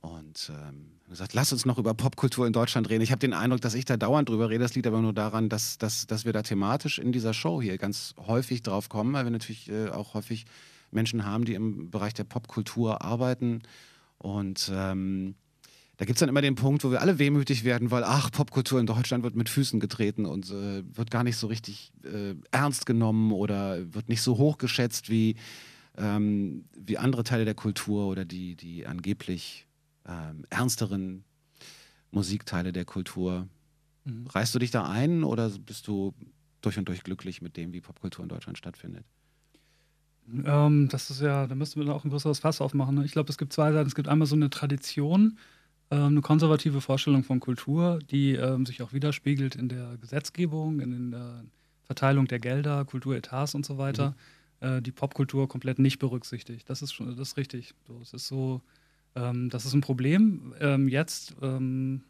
[0.00, 3.02] Und ähm, gesagt, lass uns noch über Popkultur in Deutschland reden.
[3.02, 4.62] Ich habe den Eindruck, dass ich da dauernd drüber rede.
[4.62, 7.78] Das liegt aber nur daran, dass, dass, dass wir da thematisch in dieser Show hier
[7.78, 10.46] ganz häufig drauf kommen, weil wir natürlich äh, auch häufig
[10.90, 13.62] Menschen haben, die im Bereich der Popkultur arbeiten.
[14.18, 15.34] Und ähm,
[15.96, 18.78] da gibt es dann immer den Punkt, wo wir alle wehmütig werden, weil, ach, Popkultur
[18.78, 22.86] in Deutschland wird mit Füßen getreten und äh, wird gar nicht so richtig äh, ernst
[22.86, 25.34] genommen oder wird nicht so hoch geschätzt wie,
[25.96, 29.67] ähm, wie andere Teile der Kultur oder die, die angeblich
[30.08, 31.24] ähm, ernsteren
[32.10, 33.46] Musikteile der Kultur.
[34.04, 34.26] Mhm.
[34.26, 36.14] Reißt du dich da ein oder bist du
[36.60, 39.04] durch und durch glücklich mit dem, wie Popkultur in Deutschland stattfindet?
[40.44, 42.96] Ähm, das ist ja, da müssten wir auch ein größeres Fass aufmachen.
[42.96, 43.04] Ne?
[43.04, 43.86] Ich glaube, es gibt zwei Seiten.
[43.86, 45.38] Es gibt einmal so eine Tradition,
[45.90, 51.12] ähm, eine konservative Vorstellung von Kultur, die ähm, sich auch widerspiegelt in der Gesetzgebung, in
[51.12, 51.44] der
[51.84, 54.14] Verteilung der Gelder, Kulturetats und so weiter,
[54.60, 54.66] mhm.
[54.66, 56.68] äh, die Popkultur komplett nicht berücksichtigt.
[56.68, 57.74] Das ist schon, das ist richtig.
[57.86, 58.60] So, es ist so,
[59.14, 62.02] ähm, das ist ein Problem ähm, jetzt ähm,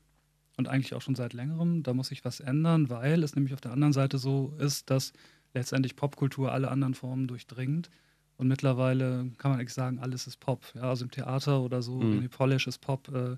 [0.57, 1.83] und eigentlich auch schon seit längerem.
[1.83, 5.13] Da muss sich was ändern, weil es nämlich auf der anderen Seite so ist, dass
[5.55, 7.91] letztendlich Popkultur alle anderen Formen durchdringt.
[8.37, 10.65] Und mittlerweile kann man eigentlich sagen, alles ist Pop.
[10.75, 12.29] Ja, also im Theater oder so, mhm.
[12.29, 13.37] Polish ist Pop, äh,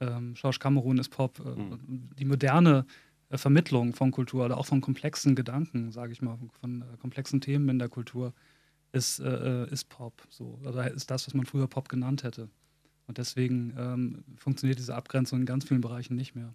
[0.00, 1.38] ähm, Schorsch Kamerun ist Pop.
[1.38, 2.10] Äh, mhm.
[2.18, 2.84] Die moderne
[3.28, 6.96] äh, Vermittlung von Kultur oder auch von komplexen Gedanken, sage ich mal, von, von äh,
[6.98, 8.32] komplexen Themen in der Kultur
[8.92, 10.26] ist, äh, äh, ist Pop.
[10.28, 10.58] So.
[10.64, 12.48] Oder ist das, was man früher Pop genannt hätte.
[13.10, 16.54] Und deswegen ähm, funktioniert diese Abgrenzung in ganz vielen Bereichen nicht mehr.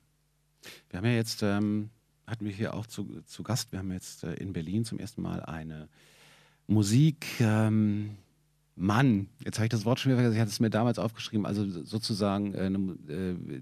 [0.90, 1.90] Wir haben ja jetzt, ähm,
[2.26, 5.22] hatten wir hier auch zu, zu Gast, wir haben jetzt äh, in Berlin zum ersten
[5.22, 5.90] Mal eine
[6.66, 8.12] Musik, ähm,
[8.78, 11.46] Mann, jetzt habe ich das Wort schon wieder vergessen, ich hatte es mir damals aufgeschrieben,
[11.46, 12.78] also sozusagen äh, eine,
[13.10, 13.62] äh,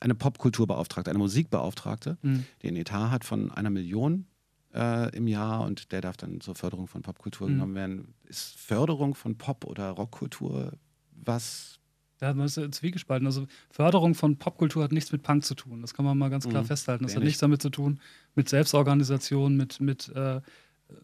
[0.00, 2.44] eine Popkulturbeauftragte, eine Musikbeauftragte, mhm.
[2.60, 4.26] die einen Etat hat von einer Million
[4.74, 7.52] äh, im Jahr und der darf dann zur Förderung von Popkultur mhm.
[7.54, 8.14] genommen werden.
[8.24, 10.72] Ist Förderung von Pop- oder Rockkultur
[11.10, 11.80] was
[12.24, 13.26] Ja, man ist zwiegespalten.
[13.26, 15.82] Also Förderung von Popkultur hat nichts mit Punk zu tun.
[15.82, 16.66] Das kann man mal ganz klar Mhm.
[16.68, 17.04] festhalten.
[17.04, 17.28] Das Wer hat nicht?
[17.28, 18.00] nichts damit zu tun
[18.34, 20.40] mit Selbstorganisation, mit, mit äh,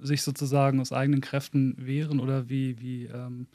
[0.00, 3.48] sich sozusagen aus eigenen Kräften wehren oder wie, wie ähm,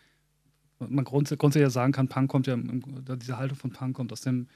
[0.77, 3.95] man grunds grundsätzlich ja sagen kann, Punk kommt ja, im, im, diese Haltung von Punk
[3.95, 4.47] kommt aus dem,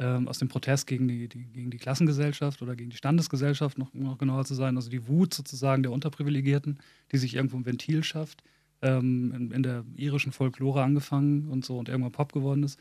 [0.00, 3.94] ähm, aus dem Protest gegen die, die, gegen die Klassengesellschaft oder gegen die Standesgesellschaft, noch,
[3.94, 4.76] um noch genauer zu sein.
[4.76, 6.78] Also die Wut sozusagen der Unterprivilegierten,
[7.12, 8.42] die sich irgendwo ein Ventil schafft,
[8.82, 12.78] ähm, in, in der irischen Folklore angefangen und so und irgendwann Pop geworden ist.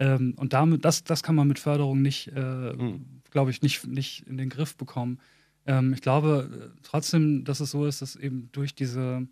[0.00, 3.04] Ähm, und damit, das, das kann man mit Förderung nicht, äh, Mhm.
[3.30, 5.18] glaube ich, nicht, nicht in den Griff bekommen.
[5.66, 9.26] Ähm, ich glaube äh, trotzdem, dass es so ist, dass eben durch diese,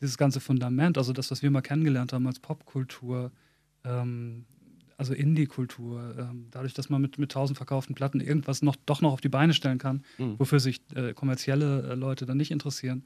[0.00, 3.32] dieses ganze Fundament, also das, was wir mal kennengelernt haben als Popkultur,
[3.84, 4.44] ähm,
[4.96, 9.12] also Indie-Kultur, ähm, dadurch, dass man mit, mit tausend verkauften Platten irgendwas noch, doch noch
[9.12, 10.38] auf die Beine stellen kann, Mhm.
[10.38, 13.04] wofür sich äh, kommerzielle äh, Leute dann nicht interessieren,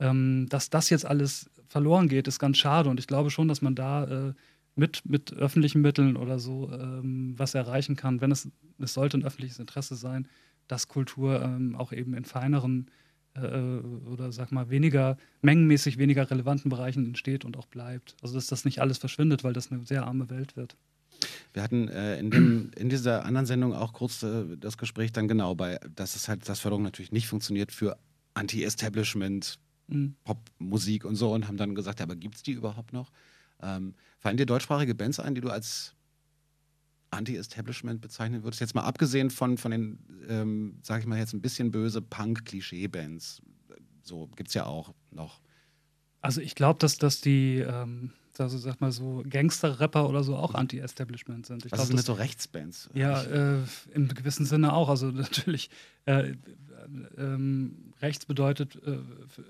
[0.00, 2.88] ähm, dass das jetzt alles verloren geht, ist ganz schade.
[2.88, 4.34] Und ich glaube schon, dass man da äh,
[4.74, 9.24] mit, mit öffentlichen Mitteln oder so ähm, was erreichen kann, wenn es, es sollte ein
[9.24, 10.28] öffentliches Interesse sein,
[10.68, 12.90] dass Kultur ähm, auch eben in feineren
[13.34, 13.80] äh,
[14.10, 18.16] oder sag mal weniger, mengenmäßig weniger relevanten Bereichen entsteht und auch bleibt.
[18.22, 20.76] Also dass das nicht alles verschwindet, weil das eine sehr arme Welt wird.
[21.52, 25.26] Wir hatten äh, in, dem, in dieser anderen Sendung auch kurz äh, das Gespräch dann
[25.26, 27.98] genau bei, dass es halt, dass Förderung natürlich nicht funktioniert für
[28.34, 29.58] Anti-Establishment,
[29.88, 30.14] Mhm.
[30.24, 33.10] Popmusik und so und haben dann gesagt, aber gibt es die überhaupt noch?
[33.60, 35.94] Ähm, fallen dir deutschsprachige Bands ein, die du als
[37.10, 38.60] Anti-Establishment bezeichnen würdest?
[38.60, 43.42] Jetzt mal abgesehen von, von den, ähm, sag ich mal jetzt ein bisschen böse Punk-Klischee-Bands.
[44.02, 45.40] So gibt es ja auch noch.
[46.20, 50.54] Also ich glaube, dass, dass die, ähm, also sag mal so, Gangster-Rapper oder so auch
[50.54, 51.64] Anti-Establishment sind.
[51.64, 52.90] Ich Was ist denn das mit so Rechtsbands?
[52.94, 53.62] Ja, äh,
[53.92, 54.88] im gewissen Sinne auch.
[54.88, 55.70] Also natürlich,
[56.04, 56.34] äh,
[57.16, 58.98] ähm, rechts bedeutet äh,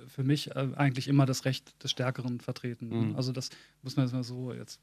[0.08, 3.10] für, mich äh, eigentlich immer das Recht des Stärkeren vertreten.
[3.10, 3.16] Mhm.
[3.16, 3.50] Also das
[3.82, 4.80] muss man jetzt mal so jetzt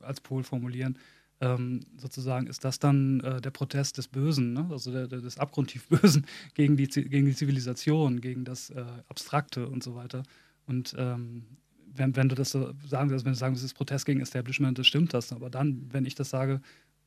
[0.00, 0.98] als Pol formulieren.
[1.42, 4.68] Ähm, sozusagen ist das dann äh, der Protest des Bösen, ne?
[4.70, 9.66] also der, der, des abgrundtief Bösen gegen die, gegen die Zivilisation, gegen das äh, Abstrakte
[9.66, 10.22] und so weiter.
[10.66, 11.44] Und ähm,
[11.94, 14.20] wenn, wenn du das so sagen willst, wenn du sagen willst, es ist Protest gegen
[14.20, 15.32] Establishment, das stimmt das.
[15.32, 16.60] Aber dann, wenn ich das sage,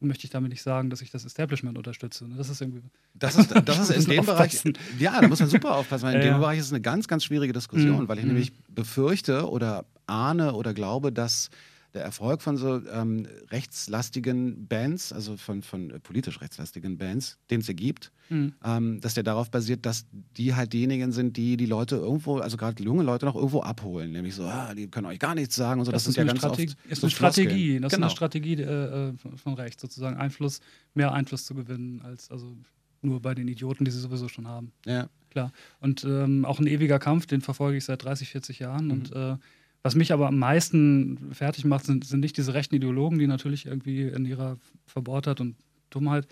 [0.03, 2.25] möchte ich damit nicht sagen, dass ich das Establishment unterstütze.
[2.37, 2.81] Das ist irgendwie.
[3.13, 4.61] Das ist, das ist in dem Bereich,
[4.99, 6.37] ja, da muss man super aufpassen, weil in Ja, dem ja.
[6.39, 8.07] Bereich ist es eine ganz, ganz schwierige Diskussion, Mhm.
[8.07, 8.29] weil ich Mhm.
[8.31, 11.49] nämlich befürchte oder ahne oder glaube, dass
[11.93, 17.59] der Erfolg von so ähm, rechtslastigen Bands, also von, von äh, politisch rechtslastigen Bands, den
[17.61, 18.53] es ja gibt, Mhm.
[18.63, 20.05] ähm, dass der darauf basiert, dass
[20.37, 24.11] die halt diejenigen sind, die die Leute irgendwo, also gerade junge Leute noch irgendwo abholen,
[24.13, 25.91] nämlich so, ah, die können euch gar nichts sagen und so.
[25.91, 27.79] Das, Das, ist, ja eine, ganz Strategie, oft ist so eine Strategie.
[27.81, 28.07] Das ist genau.
[28.07, 30.61] eine Strategie äh, äh, von- von rechts, sozusagen Einfluss,
[30.93, 32.55] mehr Einfluss zu gewinnen, als also
[33.01, 34.71] nur bei den Idioten, die sie sowieso schon haben.
[34.85, 35.09] Ja.
[35.29, 35.51] Klar.
[35.81, 38.85] Und ähm, auch ein ewiger Kampf, den verfolge ich seit 30, 40 Jahren.
[38.85, 38.91] Mhm.
[38.91, 39.35] Und äh,
[39.83, 43.65] was mich aber am meisten fertig macht, sind, sind nicht diese rechten Ideologen, die natürlich
[43.65, 45.57] irgendwie in ihrer Verbohrtheit und
[45.89, 46.25] Dummheit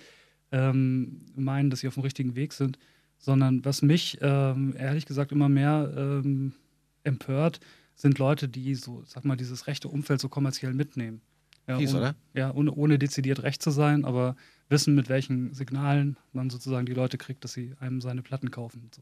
[0.51, 2.79] ähm, meinen, dass sie auf dem richtigen Weg sind,
[3.17, 6.53] sondern was mich ähm, ehrlich gesagt immer mehr ähm,
[7.03, 7.59] empört,
[7.93, 11.21] sind Leute, die so, sag mal, dieses rechte Umfeld so kommerziell mitnehmen.
[11.67, 12.15] Ja, Fies, ohne, oder?
[12.33, 14.35] Ja, ohne, ohne dezidiert recht zu sein, aber
[14.69, 18.89] wissen, mit welchen Signalen man sozusagen die Leute kriegt, dass sie einem seine Platten kaufen.
[18.95, 19.01] So.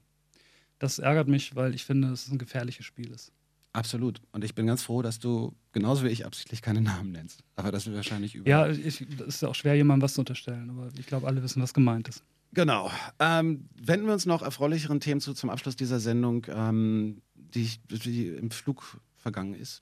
[0.80, 3.32] Das ärgert mich, weil ich finde, dass es ein gefährliches Spiel ist.
[3.74, 4.22] Absolut.
[4.32, 7.44] Und ich bin ganz froh, dass du genauso wie ich absichtlich keine Namen nennst.
[7.56, 8.50] Aber das wird wahrscheinlich über.
[8.50, 11.62] Ja, das ist ja auch schwer, jemandem was zu unterstellen, aber ich glaube, alle wissen,
[11.62, 12.24] was gemeint ist.
[12.52, 12.90] Genau.
[13.20, 18.28] Ähm, wenden wir uns noch erfreulicheren Themen zu zum Abschluss dieser Sendung, ähm, die, die
[18.30, 19.82] im Flug vergangen ist,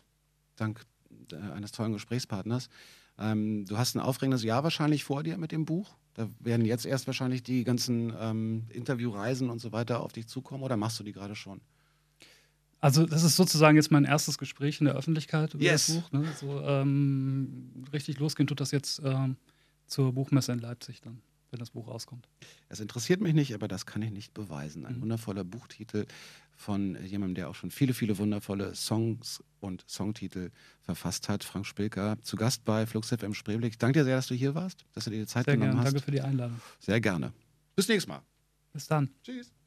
[0.57, 0.85] dank
[1.31, 2.67] äh, eines tollen Gesprächspartners.
[3.17, 5.95] Ähm, du hast ein aufregendes Jahr wahrscheinlich vor dir mit dem Buch.
[6.13, 10.63] Da werden jetzt erst wahrscheinlich die ganzen ähm, Interviewreisen und so weiter auf dich zukommen
[10.63, 11.61] oder machst du die gerade schon?
[12.79, 15.87] Also, das ist sozusagen jetzt mein erstes Gespräch in der Öffentlichkeit über Yes.
[15.87, 16.11] das Buch.
[16.11, 16.25] Ne?
[16.39, 19.35] So, ähm, richtig losgehen tut das jetzt ähm,
[19.87, 22.27] zur Buchmesse in Leipzig dann, wenn das Buch rauskommt.
[22.69, 24.85] Das interessiert mich nicht, aber das kann ich nicht beweisen.
[24.85, 25.01] Ein Mhm.
[25.01, 26.05] wundervoller Buchtitel
[26.55, 30.51] von jemandem, der auch schon viele, viele wundervolle Songs und Songtitel
[30.81, 31.43] verfasst hat.
[31.43, 33.71] Frank Spilker, zu Gast bei Flux FM Spreeblick.
[33.73, 35.71] Ich danke dir sehr, dass du hier warst, dass du dir die Zeit Sehr genommen
[35.71, 35.81] gerne.
[35.85, 35.93] hast.
[35.93, 36.59] Danke für die Einladung.
[36.79, 37.33] Sehr gerne.
[37.75, 38.21] Bis nächstes Mal.
[38.73, 39.09] Bis dann.
[39.23, 39.51] Tschüss.